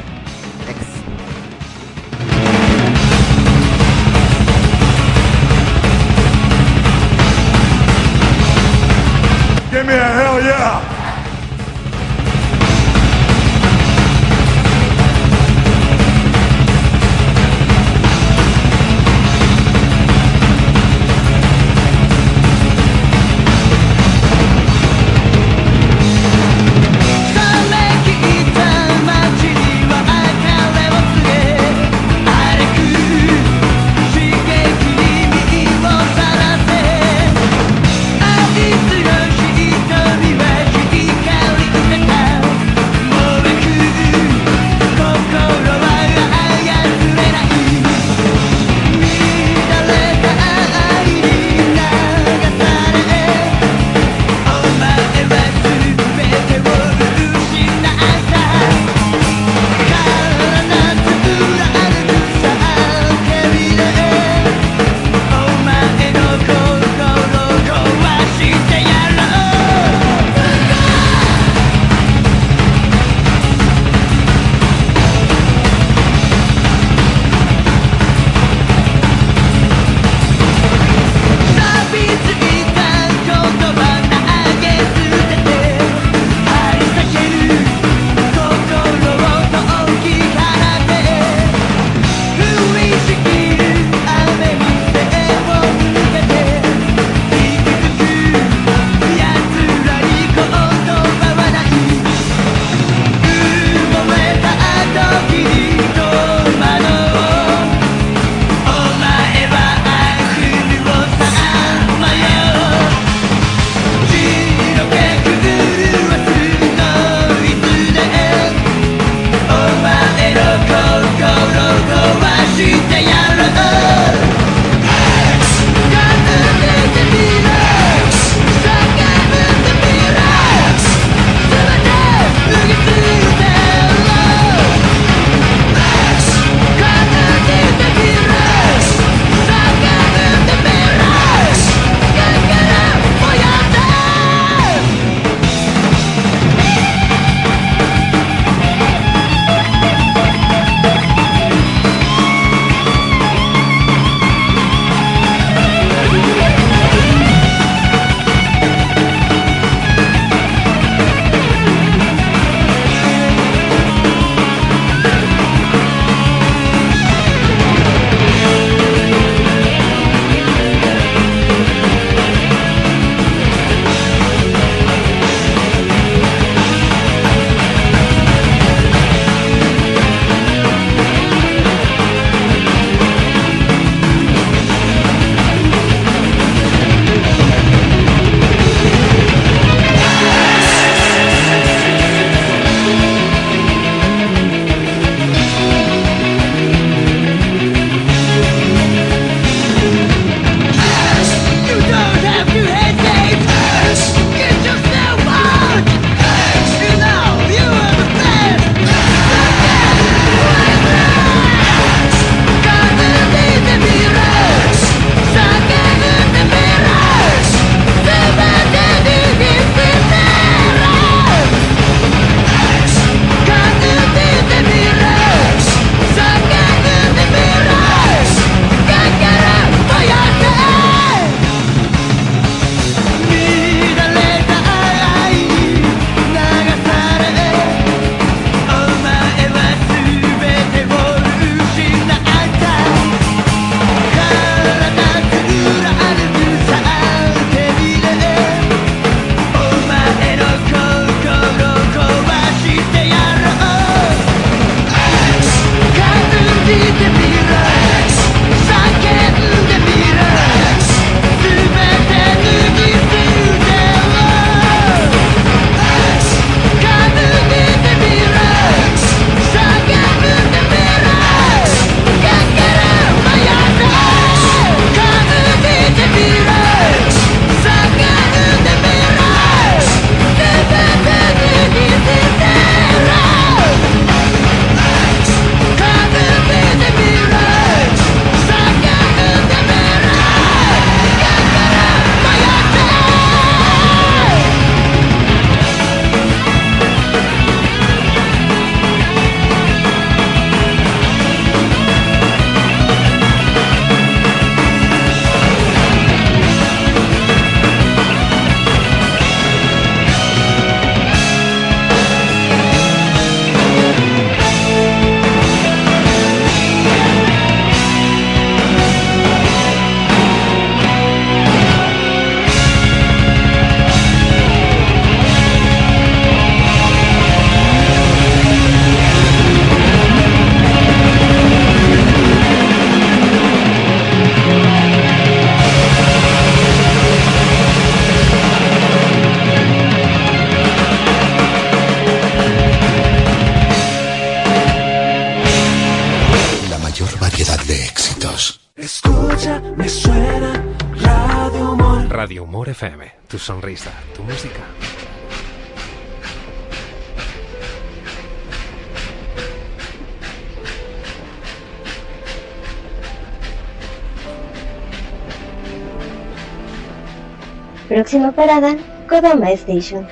[369.15, 370.05] Kodama Station.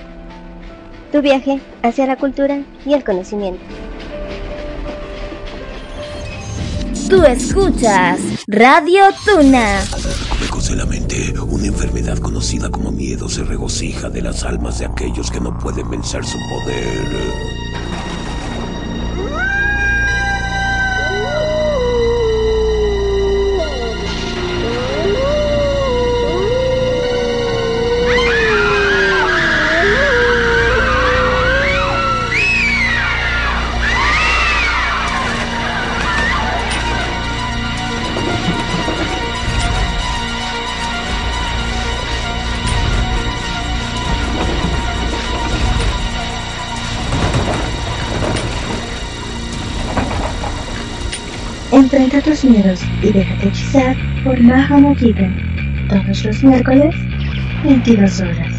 [1.11, 3.59] Tu viaje hacia la cultura y el conocimiento.
[7.09, 9.81] Tú escuchas Radio Tuna.
[10.39, 14.85] Lejos de la mente, una enfermedad conocida como miedo se regocija de las almas de
[14.85, 17.62] aquellos que no pueden vencer su poder.
[52.33, 55.29] Tus miedos y déjate hechizar por Maha Mojita.
[55.87, 56.95] Todos los miércoles,
[57.63, 58.53] 22 horas.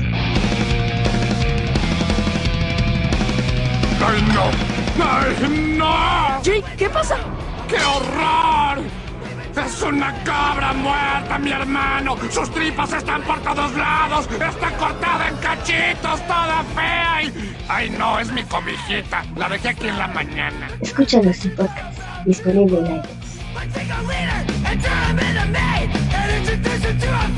[4.06, 5.04] ¡Ay, no!
[5.04, 6.42] ¡Ay, no!
[6.42, 7.16] Jake, ¿qué pasa?
[7.68, 8.84] ¡Qué horror!
[9.56, 12.16] ¡Es una cabra muerta, mi hermano!
[12.30, 14.28] ¡Sus tripas están por todos lados!
[14.30, 17.24] ¡Está cortada en cachitos, toda fea!
[17.24, 17.56] Y...
[17.68, 18.20] ¡Ay, no!
[18.20, 19.24] Es mi cobijita.
[19.36, 20.68] La dejé aquí en la mañana.
[20.80, 23.23] Escucha nuestro podcast, disponible en
[26.94, 27.33] Ok,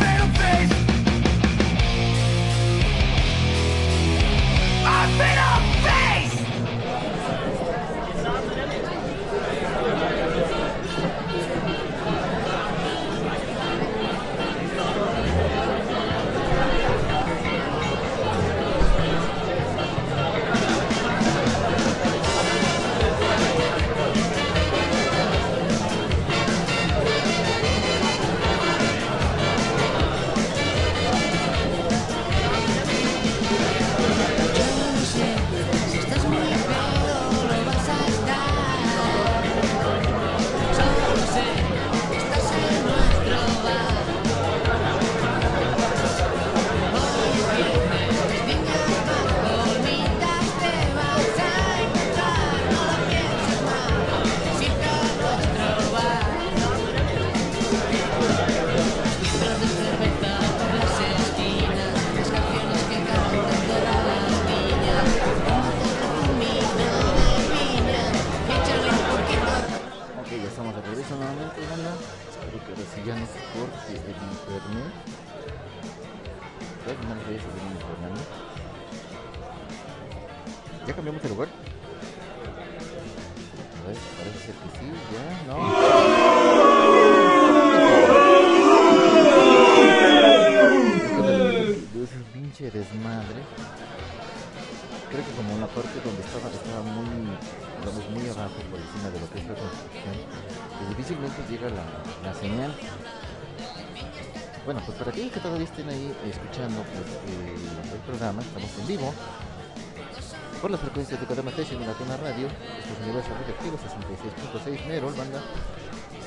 [110.97, 115.43] frecuencias de Station y la Tona Radio, esto es Universo Radioactivo 66.6 Nerol, banda.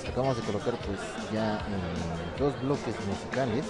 [0.07, 0.99] Acabamos de colocar pues
[1.33, 1.65] ya
[2.37, 3.65] dos bloques musicales,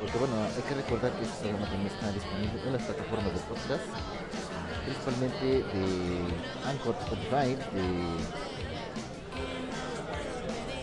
[0.00, 3.40] porque bueno, hay que recordar que este programa también está disponible en las plataformas de
[3.46, 3.86] podcast,
[4.84, 6.26] principalmente de
[6.66, 7.86] Anchor Spotify, de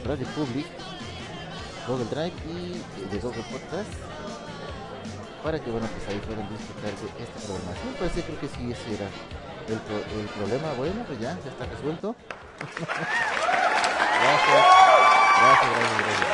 [0.07, 0.67] Radio Public,
[1.85, 2.79] Google Drive y
[3.11, 3.91] de Google Podcast
[5.43, 8.71] para que bueno pues ahí puedan disfrutar de esta programación pues sí creo que sí
[8.71, 9.07] ese era
[9.69, 10.73] el, pro- el problema.
[10.73, 12.15] Bueno pues ya ya está resuelto.
[14.17, 14.65] Gracias.
[15.37, 16.31] Gracias gracias gracias.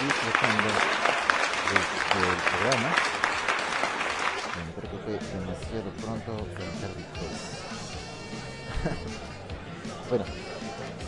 [0.00, 0.68] Disfrutando
[1.70, 1.84] del,
[2.16, 2.90] del programa.
[4.54, 7.38] Bueno creo que fue demasiado pronto pensar victoria
[10.10, 10.24] bueno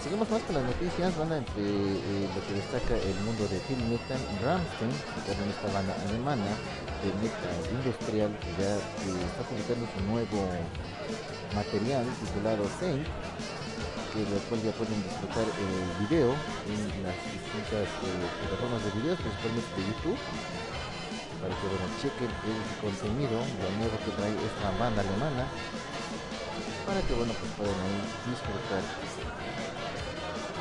[0.02, 3.82] Seguimos más con las noticias, banda entre eh, lo que destaca el mundo de Film
[3.90, 4.94] Metal Rammstein,
[5.26, 6.54] también esta banda alemana
[7.02, 10.38] de metal industrial que ya eh, está publicando su nuevo
[11.50, 13.02] material titulado Saint,
[14.14, 19.18] que del cual ya pueden disfrutar el video en las distintas eh, plataformas de videos,
[19.18, 20.20] principalmente de YouTube,
[21.42, 25.42] para que bueno, chequen el contenido, lo nuevo que trae esta banda alemana,
[26.86, 27.98] para que bueno pues puedan ahí
[28.30, 28.82] disfrutar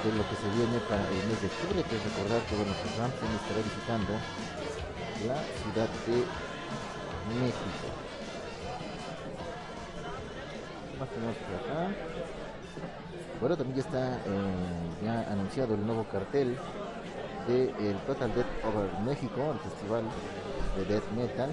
[0.04, 2.74] de lo que se viene para el mes de octubre, que es recordar que bueno,
[2.82, 4.14] pues Ramsey estará visitando
[5.26, 6.18] la Ciudad de
[7.42, 7.88] México.
[10.92, 11.90] ¿Qué más tenemos por acá?
[13.40, 16.58] Bueno, también ya está eh, ya anunciado el nuevo cartel
[17.48, 20.04] de el Total Death Over México, el festival
[20.78, 21.50] de Death Metal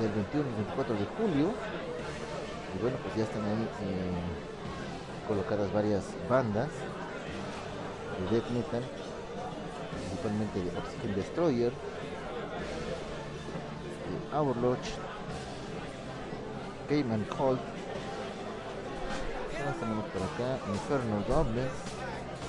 [0.00, 1.54] del 21 y 24 de julio.
[2.74, 4.49] Y bueno, pues ya están ahí eh,
[5.30, 6.66] colocadas varias bandas
[8.18, 8.82] de Death Metal,
[9.96, 11.72] principalmente de Oxygen Destroyer,
[14.10, 14.90] de Overlodge,
[16.88, 17.60] Cayman Cold,
[19.56, 20.58] ¿Qué más tenemos por acá?
[20.66, 21.78] Infernal Goblins,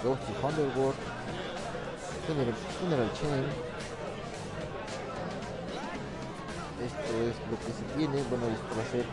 [0.04, 0.96] Ghost of Underworld,
[2.26, 3.46] Funeral, Funeral Chain.
[6.82, 8.24] Esto es lo que se tiene.
[8.28, 9.06] Bueno, esto va a ser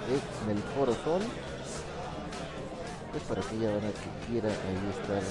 [0.45, 1.21] en el Foro Sol.
[3.27, 5.23] Para aquella banda que quiera ahí estar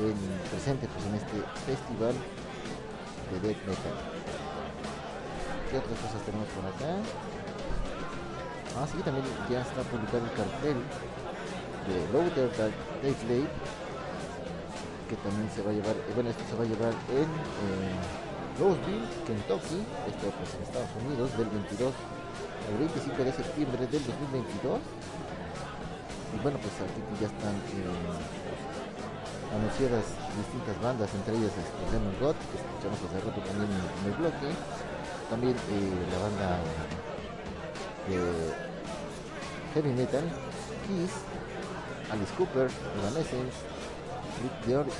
[0.00, 0.18] en,
[0.50, 1.36] presente pues, en este
[1.66, 2.14] festival
[3.30, 3.96] de death metal.
[5.70, 6.98] ¿Qué otras cosas tenemos por acá?
[8.78, 10.78] Ah, sí, también ya está publicado el cartel
[11.86, 13.46] de Louder Dark Day
[15.08, 17.94] que también se va a llevar, eh, bueno, esto se va a llevar en eh,
[18.58, 19.78] Louisville, Kentucky,
[20.10, 24.82] esto pues en Estados Unidos, del 22 al 25 de septiembre del 2022.
[26.36, 27.88] Y bueno, pues aquí ya están eh,
[29.56, 30.04] anunciadas
[30.36, 34.52] distintas bandas, entre ellas este, Demon God, que escuchamos hace rato también en, el bloque,
[35.32, 36.60] también eh, la banda
[38.04, 38.20] de
[39.72, 40.28] heavy metal,
[40.84, 41.24] Kiss,
[42.12, 42.68] Alice Cooper,
[43.00, 43.56] Evanescence,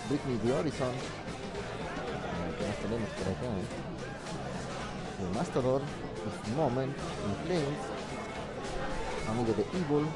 [0.09, 1.05] Britney the Horizon, eh,
[2.57, 3.45] ¿qué más tenemos por acá?
[5.21, 5.83] Eh, Mastodon,
[6.57, 7.83] Moment, In Flames,
[9.29, 10.09] Amigo de Evil,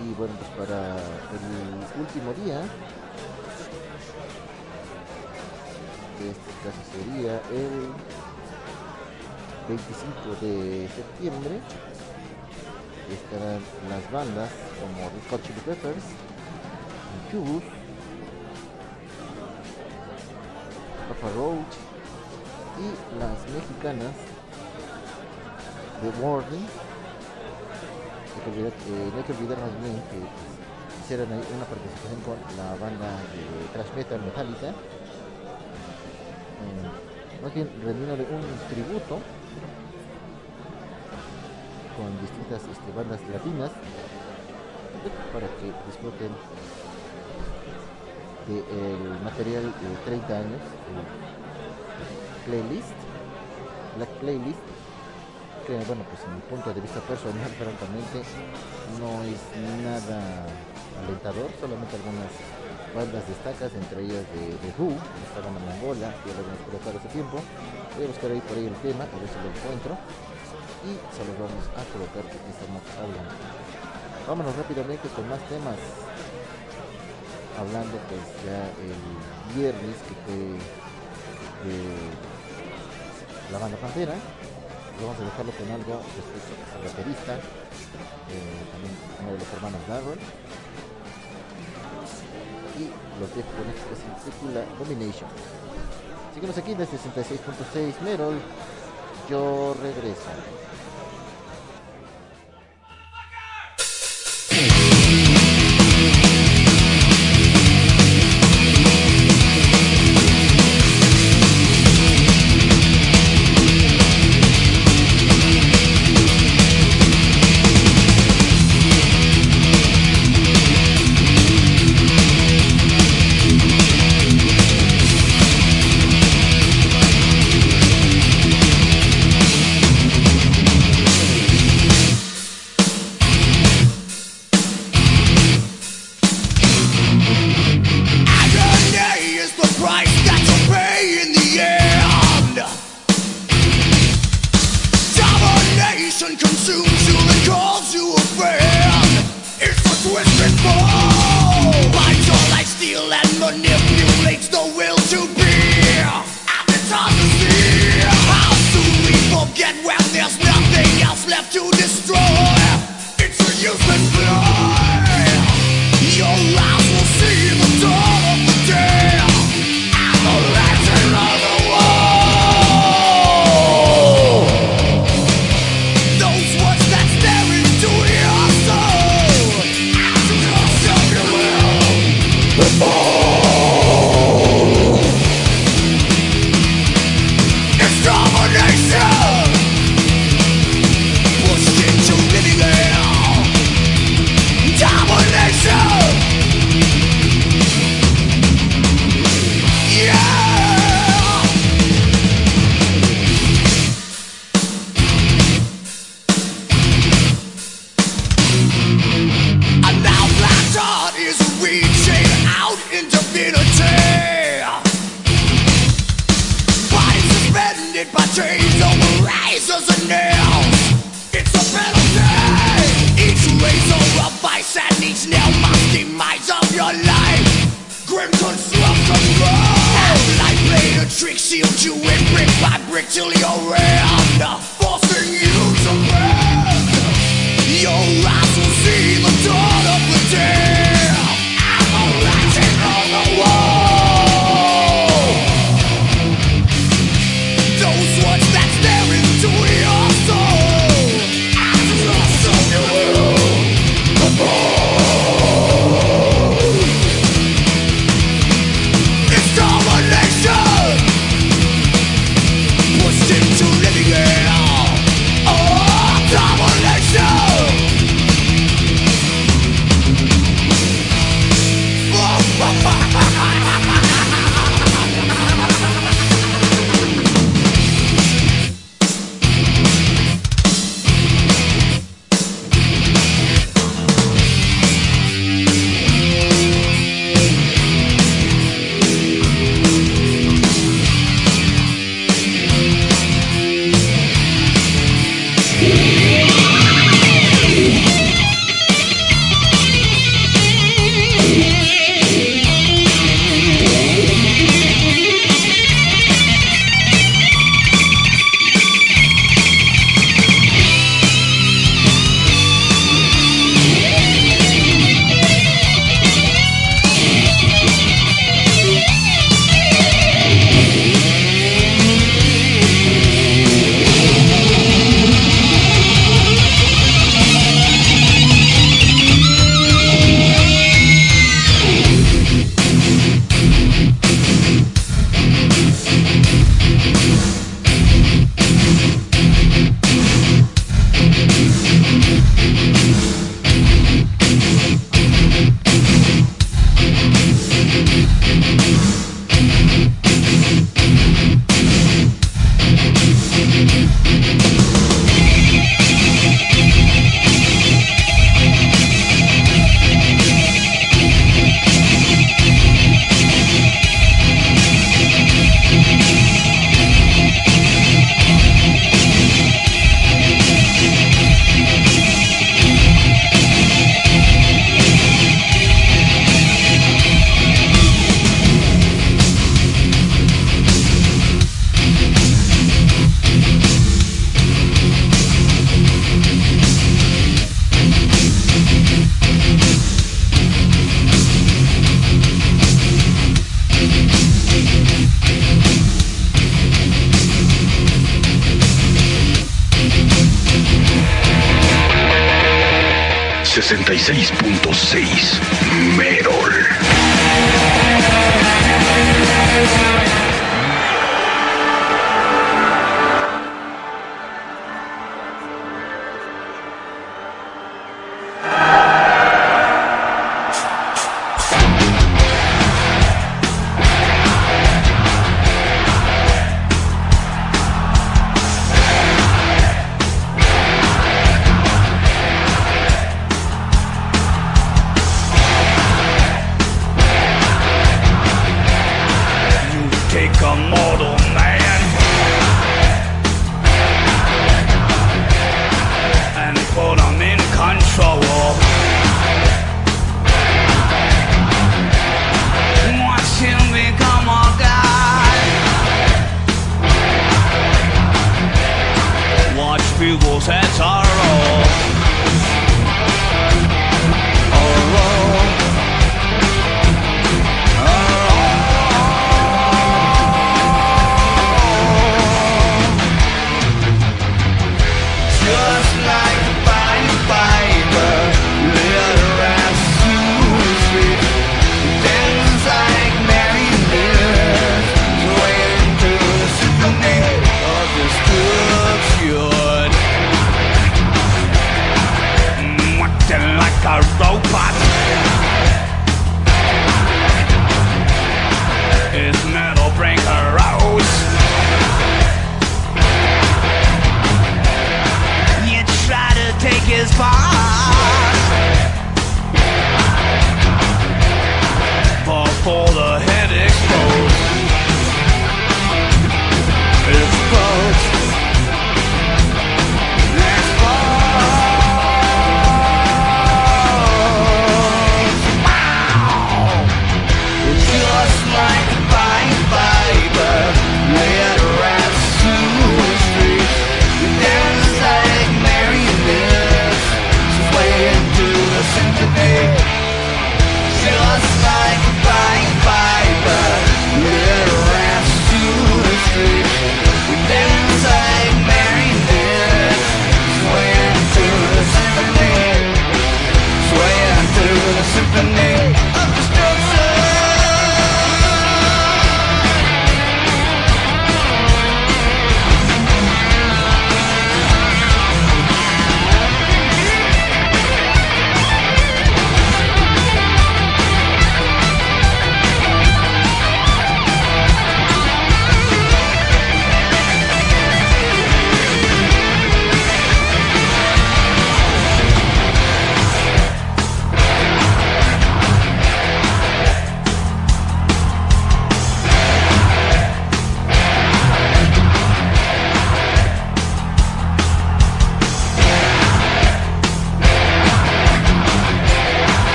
[0.00, 2.62] y bueno, pues para el último día,
[6.18, 7.92] que este caso sería el
[9.68, 11.60] 25 de septiembre,
[13.12, 16.04] estarán las bandas como Red Chili Peppers,
[17.26, 17.62] Incubus,
[21.08, 21.74] Papa Roach
[22.78, 24.14] y las mexicanas
[26.02, 26.91] The Warning.
[28.32, 32.72] Eh, no hay que olvidar más bien que pues, hicieron ahí una participación con la
[32.80, 34.68] banda de thrash metal Metallica.
[36.62, 36.88] Eh,
[37.54, 38.42] bien rendiéndole un
[38.72, 39.20] tributo
[41.92, 43.70] con distintas este, bandas latinas
[45.32, 46.32] para que disfruten
[48.48, 52.96] del material de 30 años el playlist
[53.96, 54.71] Black Playlist
[55.66, 58.18] que bueno pues en mi punto de vista personal francamente
[58.98, 59.40] no es
[59.82, 60.46] nada
[60.98, 61.50] alentador.
[61.60, 62.32] Solamente algunas
[62.94, 67.08] bandas destacas entre ellas de, de Who esta banda mongola que lo hemos colocado hace
[67.14, 67.38] tiempo.
[67.94, 69.94] Voy a buscar ahí por ahí el tema a ver si lo encuentro.
[70.82, 73.34] Y se los vamos a colocar porque estamos hablando.
[74.26, 75.78] Vámonos rápidamente con más temas.
[77.54, 78.98] Hablando pues ya el
[79.54, 80.58] viernes que fue
[81.62, 81.78] de
[83.52, 84.14] la banda Pantera
[85.02, 90.20] vamos a dejarlo con algo respecto al baterista eh, también uno de los hermanos Darrell
[92.78, 92.84] y
[93.20, 95.28] los dejo con esto que se titula Domination.
[96.34, 98.40] Síguenos aquí desde 66.6 Merol
[99.28, 100.30] yo regreso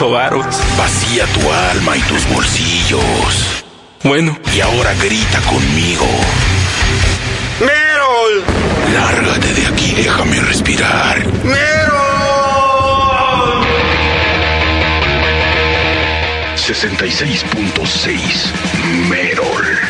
[0.00, 3.62] Vacía tu alma y tus bolsillos.
[4.02, 4.38] Bueno.
[4.54, 6.06] Y ahora grita conmigo.
[7.60, 8.42] ¡Merol!
[8.94, 11.18] Lárgate de aquí, déjame respirar.
[11.44, 11.60] ¡Merol!
[16.56, 18.52] 66.6
[19.06, 19.80] Merol.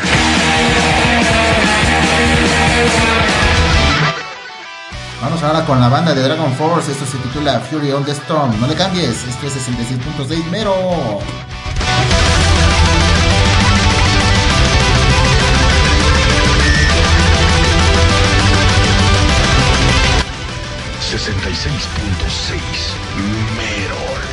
[5.20, 6.92] Vamos ahora con la banda de Dragon Force.
[6.92, 8.58] Esto se titula Fury on the Storm.
[8.58, 11.20] No le cambies, esto es 66.6 mero.
[21.10, 22.60] ...66.6...
[23.56, 24.29] ...mero...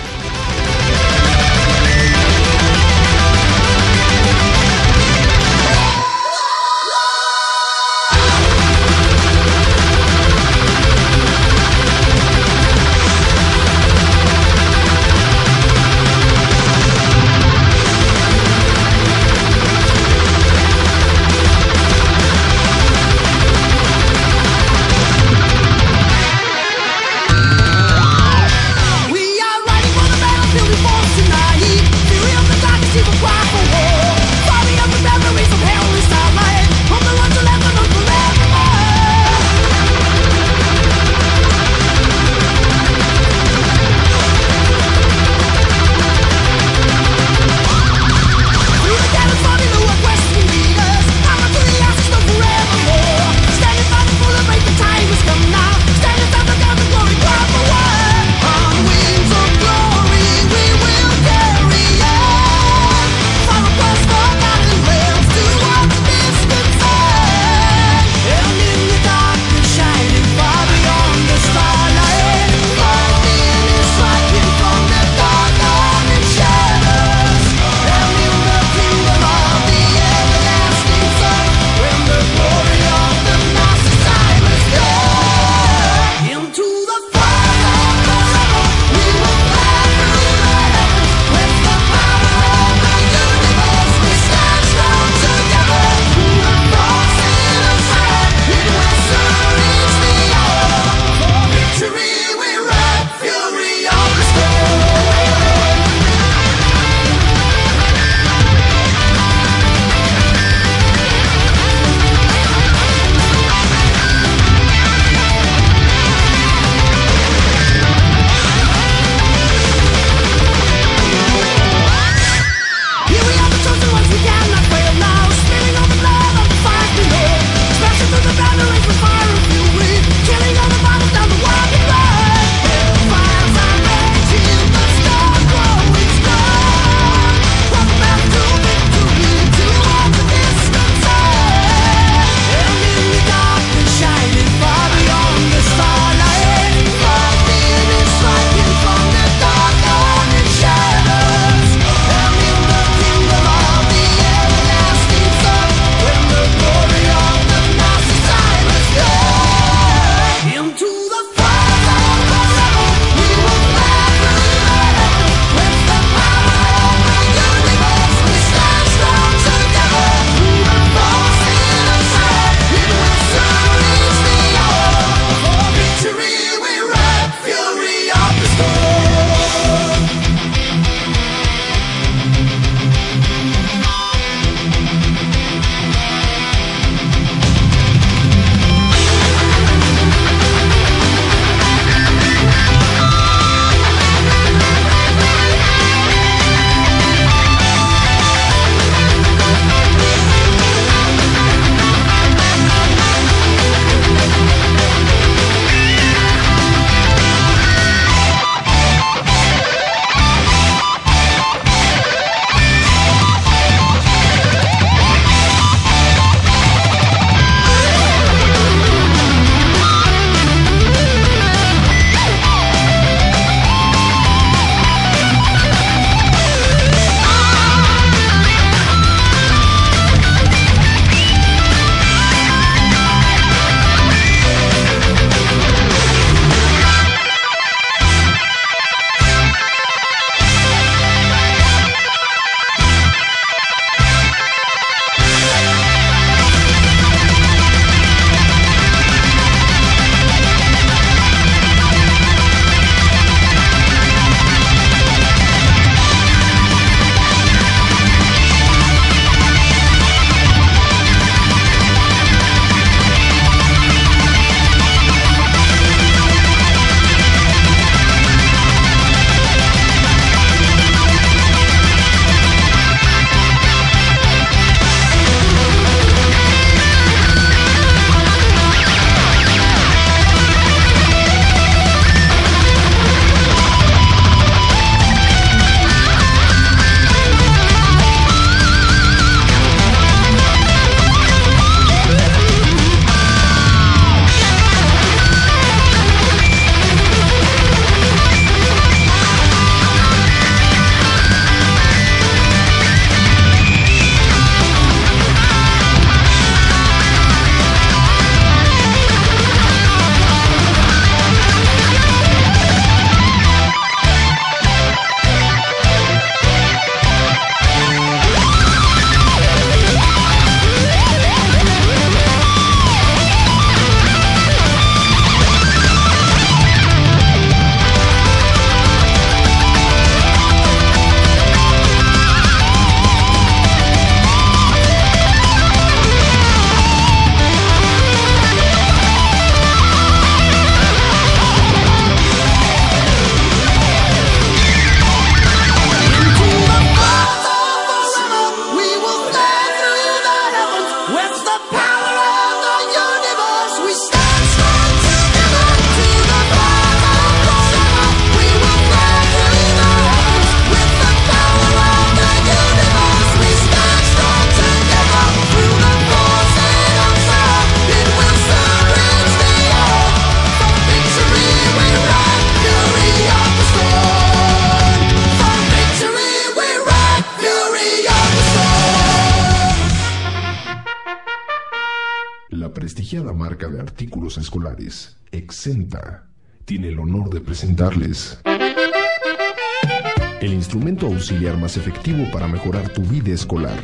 [392.38, 393.80] para mejorar tu vida escolar,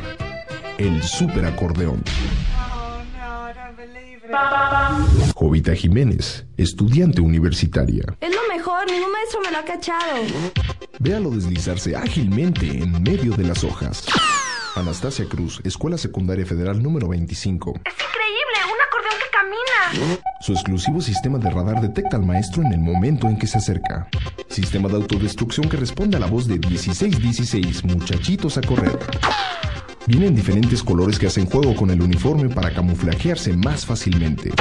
[0.78, 2.04] el superacordeón.
[5.34, 8.04] Jovita Jiménez, estudiante universitaria.
[8.20, 10.14] Es lo mejor, ningún maestro me lo ha cachado.
[11.00, 14.06] Véalo deslizarse ágilmente en medio de las hojas.
[14.76, 17.80] Anastasia Cruz, Escuela Secundaria Federal número 25.
[17.84, 18.23] Es increíble,
[20.40, 24.08] Su exclusivo sistema de radar detecta al maestro en el momento en que se acerca.
[24.48, 28.98] Sistema de autodestrucción que responde a la voz de 1616, muchachitos a correr.
[30.06, 34.52] Viene en diferentes colores que hacen juego con el uniforme para camuflajearse más fácilmente.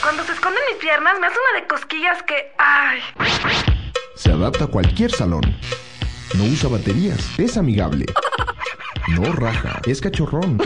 [0.00, 2.34] Cuando se esconden mis piernas, me hace una de cosquillas que.
[2.58, 3.00] ¡Ay!
[4.14, 5.42] Se adapta a cualquier salón.
[6.34, 7.18] No usa baterías.
[7.38, 8.06] Es amigable.
[9.08, 9.80] No raja.
[9.86, 10.58] Es cachorrón.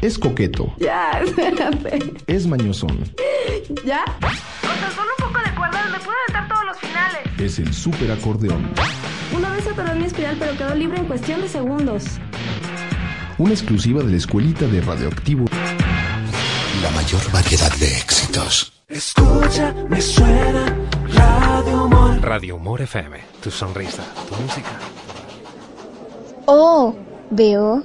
[0.00, 0.72] Es coqueto.
[0.78, 1.98] Ya, espérate.
[2.26, 2.98] Es mañosón.
[3.84, 4.04] ¿Ya?
[4.18, 7.20] O sea, solo un poco de cuerda me puedo aventar todos los finales.
[7.38, 8.70] Es el super acordeón.
[9.36, 12.04] Una vez atoró en mi espiral, pero quedó libre en cuestión de segundos.
[13.38, 15.44] Una exclusiva de la escuelita de radioactivo.
[16.82, 18.72] La mayor variedad de éxitos.
[18.88, 20.74] Escucha, me suena
[21.12, 22.20] Radio Humor.
[22.22, 24.70] Radio Humor FM, tu sonrisa, tu música.
[26.46, 26.96] Oh,
[27.30, 27.84] veo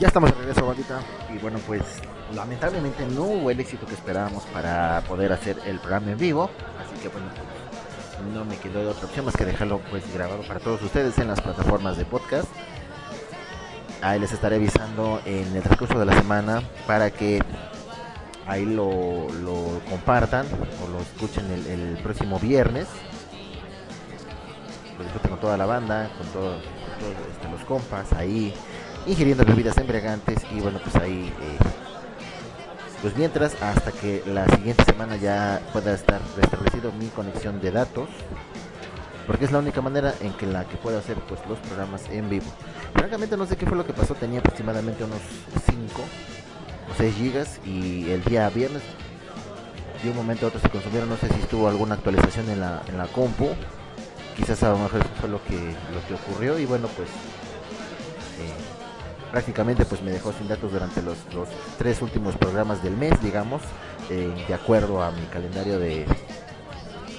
[0.00, 1.00] Ya estamos de regreso, bandita.
[1.34, 1.82] Y bueno, pues
[2.32, 6.50] lamentablemente no hubo el éxito que esperábamos para poder hacer el programa en vivo.
[6.78, 10.60] Así que bueno, pues, no me quedó otra opción más que dejarlo pues grabado para
[10.60, 12.46] todos ustedes en las plataformas de podcast.
[14.00, 17.42] Ahí les estaré avisando en el transcurso de la semana para que
[18.46, 19.26] ahí lo,
[19.90, 20.46] compartan
[20.84, 22.86] o lo escuchen el, próximo viernes.
[24.96, 28.54] Lo disfruten con toda la banda, con todos con todos, este, los compas ahí
[29.08, 31.58] ingiriendo bebidas embriagantes y bueno pues ahí eh,
[33.00, 38.08] pues mientras hasta que la siguiente semana ya pueda estar restablecido mi conexión de datos
[39.26, 42.30] porque es la única manera en que la que puedo hacer pues los programas en
[42.30, 42.46] vivo.
[42.94, 45.20] Francamente no sé qué fue lo que pasó tenía aproximadamente unos
[45.66, 46.02] 5
[46.90, 48.82] o 6 gigas y el día viernes
[50.02, 51.10] de un momento a otro se consumieron.
[51.10, 53.50] No sé si estuvo alguna actualización en la, en la compu
[54.38, 57.08] quizás a lo mejor fue lo que lo que ocurrió y bueno pues
[59.30, 63.62] prácticamente pues me dejó sin datos durante los, los tres últimos programas del mes, digamos,
[64.10, 66.06] eh, de acuerdo a mi calendario de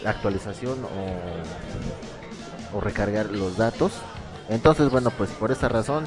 [0.05, 3.91] actualización o, o, recargar los datos.
[4.49, 6.05] Entonces, bueno, pues por esa razón,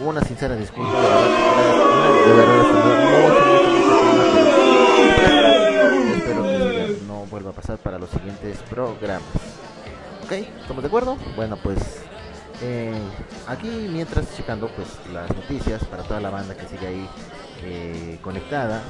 [0.00, 1.36] una sincera disculpa, de verdad,
[2.26, 2.60] de verdad,
[6.16, 9.22] espero que no vuelva a pasar para los siguientes programas.
[10.24, 10.32] ¿Ok?
[10.32, 11.16] ¿Estamos de acuerdo?
[11.36, 11.78] Bueno, pues
[12.62, 12.94] eh,
[13.46, 17.08] aquí mientras checando pues las noticias para toda la banda que sigue ahí
[17.62, 18.82] eh, conectada.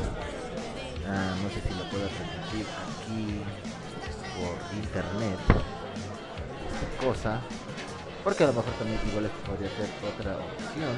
[1.09, 3.41] Ah, no sé si lo puedo transmitir aquí
[4.41, 5.39] por internet
[7.01, 7.41] cosa.
[8.25, 10.97] Porque a lo mejor también igual podría ser otra opción.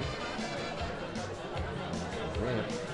[2.23, 2.88] Vamos a ver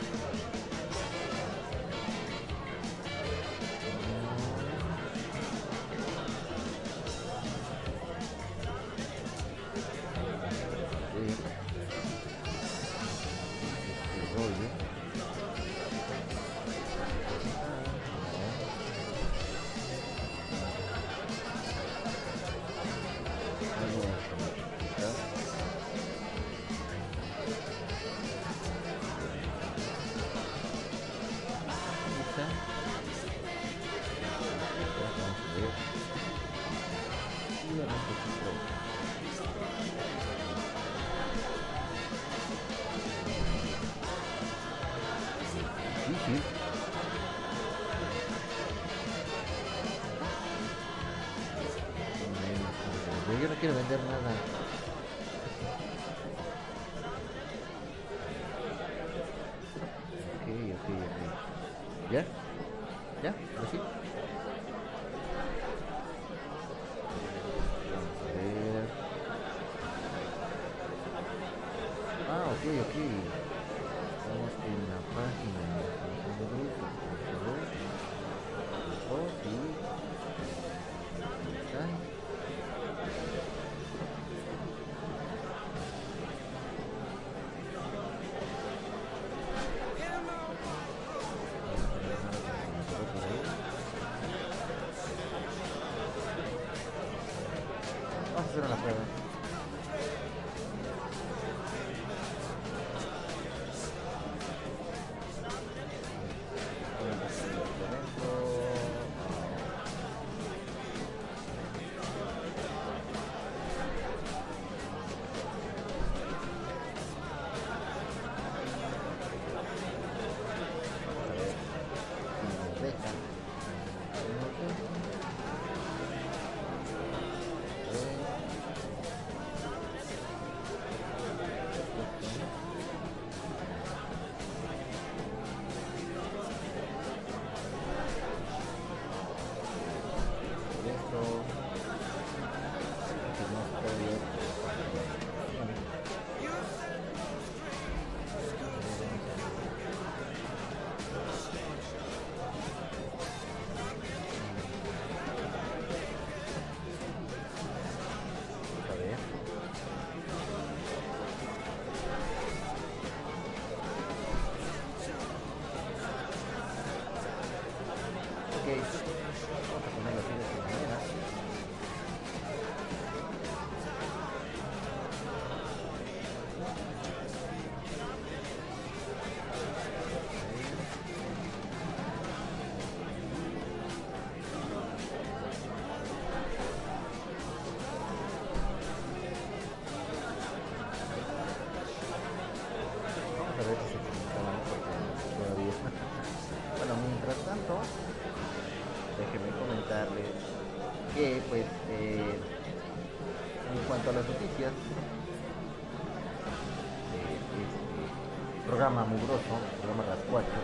[209.25, 210.61] mugroso, programa rascuacho,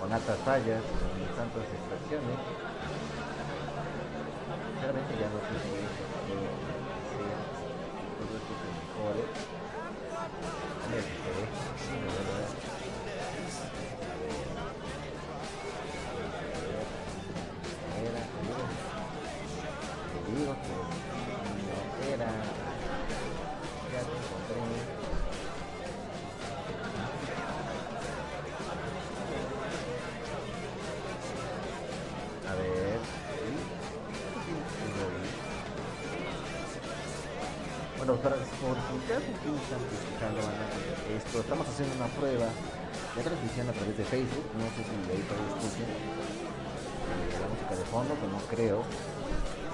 [0.00, 2.38] con altas fallas, con tantas extracciones,
[4.72, 5.68] sinceramente ya no sé si
[8.96, 9.20] todo.
[38.64, 44.04] Por acaso ustedes están escuchando, esto, estamos haciendo una prueba de transmisión a través de
[44.08, 48.80] Facebook, no sé si ahí todavía escuchen eh, la música de fondo, que no creo.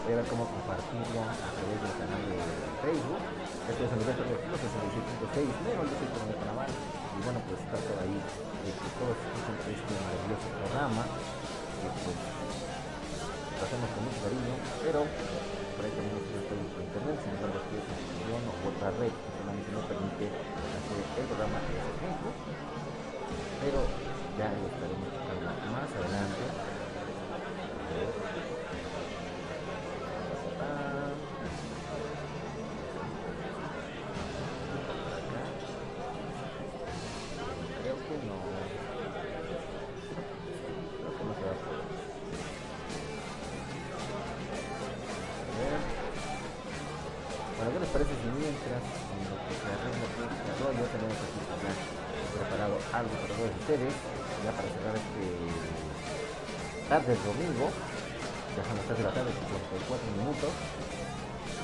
[0.02, 2.38] Voy a ver cómo compartirla a través del canal de
[2.82, 3.22] Facebook.
[3.70, 6.64] Esto es el resto de los 66.6 Mero, yo soy de Panamá.
[6.66, 11.02] Y bueno, pues todo ahí, de que todos escuchen este maravilloso programa.
[11.78, 15.00] Que pues lo hacemos con mucho cariño, pero
[15.80, 19.12] por ahí tenemos apoyo por internet, sin embargo aquí es una opción o otra red
[19.12, 22.36] que solamente nos permite hacer el programa que es el Facebook,
[23.60, 23.84] pero
[24.40, 26.19] ya lo estaremos tocando más adelante.
[53.78, 55.22] Ya para cerrar este
[56.88, 57.70] tarde del domingo,
[58.56, 60.50] ya son las 3 de la tarde, 54 minutos.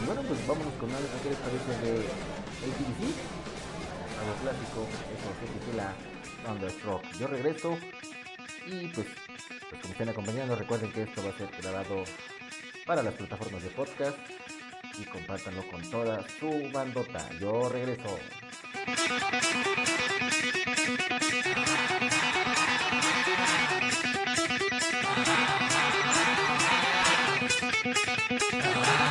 [0.01, 2.07] Y bueno, pues vámonos con algo que les parece de
[2.63, 3.01] ACDC,
[4.23, 5.95] algo clásico, eso se titula
[6.45, 7.03] Thunderstruck.
[7.19, 7.79] Yo regreso
[8.67, 9.07] y pues,
[9.71, 12.05] pues como estén acompañando, recuerden que esto va a ser grabado
[12.87, 14.19] para las plataformas de podcast
[14.99, 17.29] y compártanlo con toda su bandota.
[17.41, 18.17] Yo regreso.
[27.89, 29.06] Ah.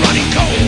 [0.00, 0.67] running cold.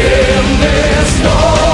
[0.00, 1.69] in this storm.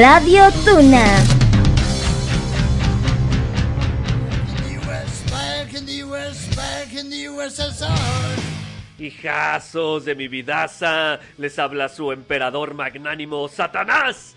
[0.00, 1.04] Radio Tuna.
[8.98, 14.36] Hijazos de mi vidaza, les habla su emperador magnánimo Satanás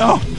[0.00, 0.37] Oh!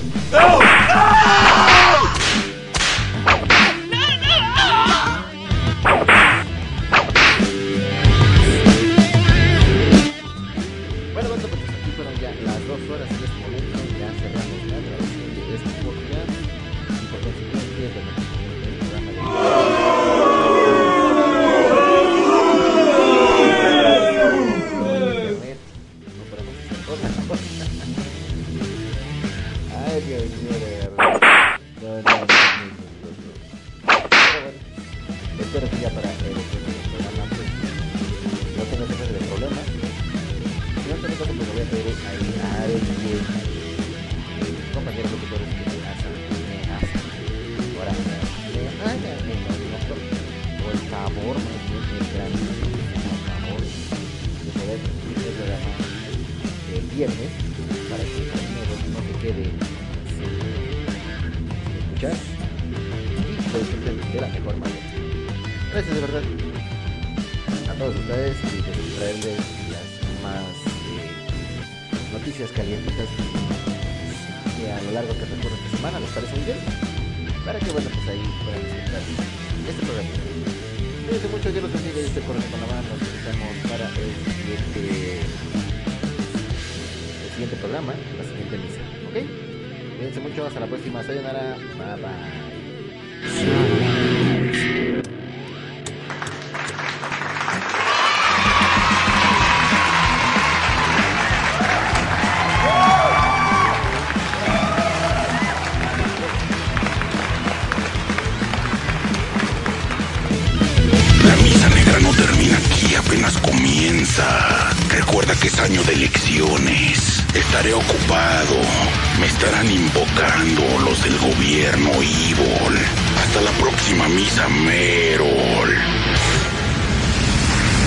[119.59, 122.79] están invocando los del gobierno Evil.
[123.17, 125.75] Hasta la próxima misa, Merol.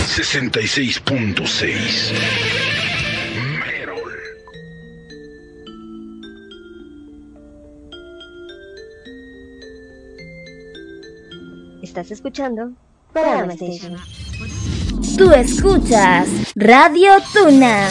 [0.07, 2.13] 66.6
[3.59, 4.13] Merol.
[11.83, 12.73] ¿Estás escuchando?
[13.15, 13.49] Para
[15.17, 17.91] Tú escuchas Radio Tuna.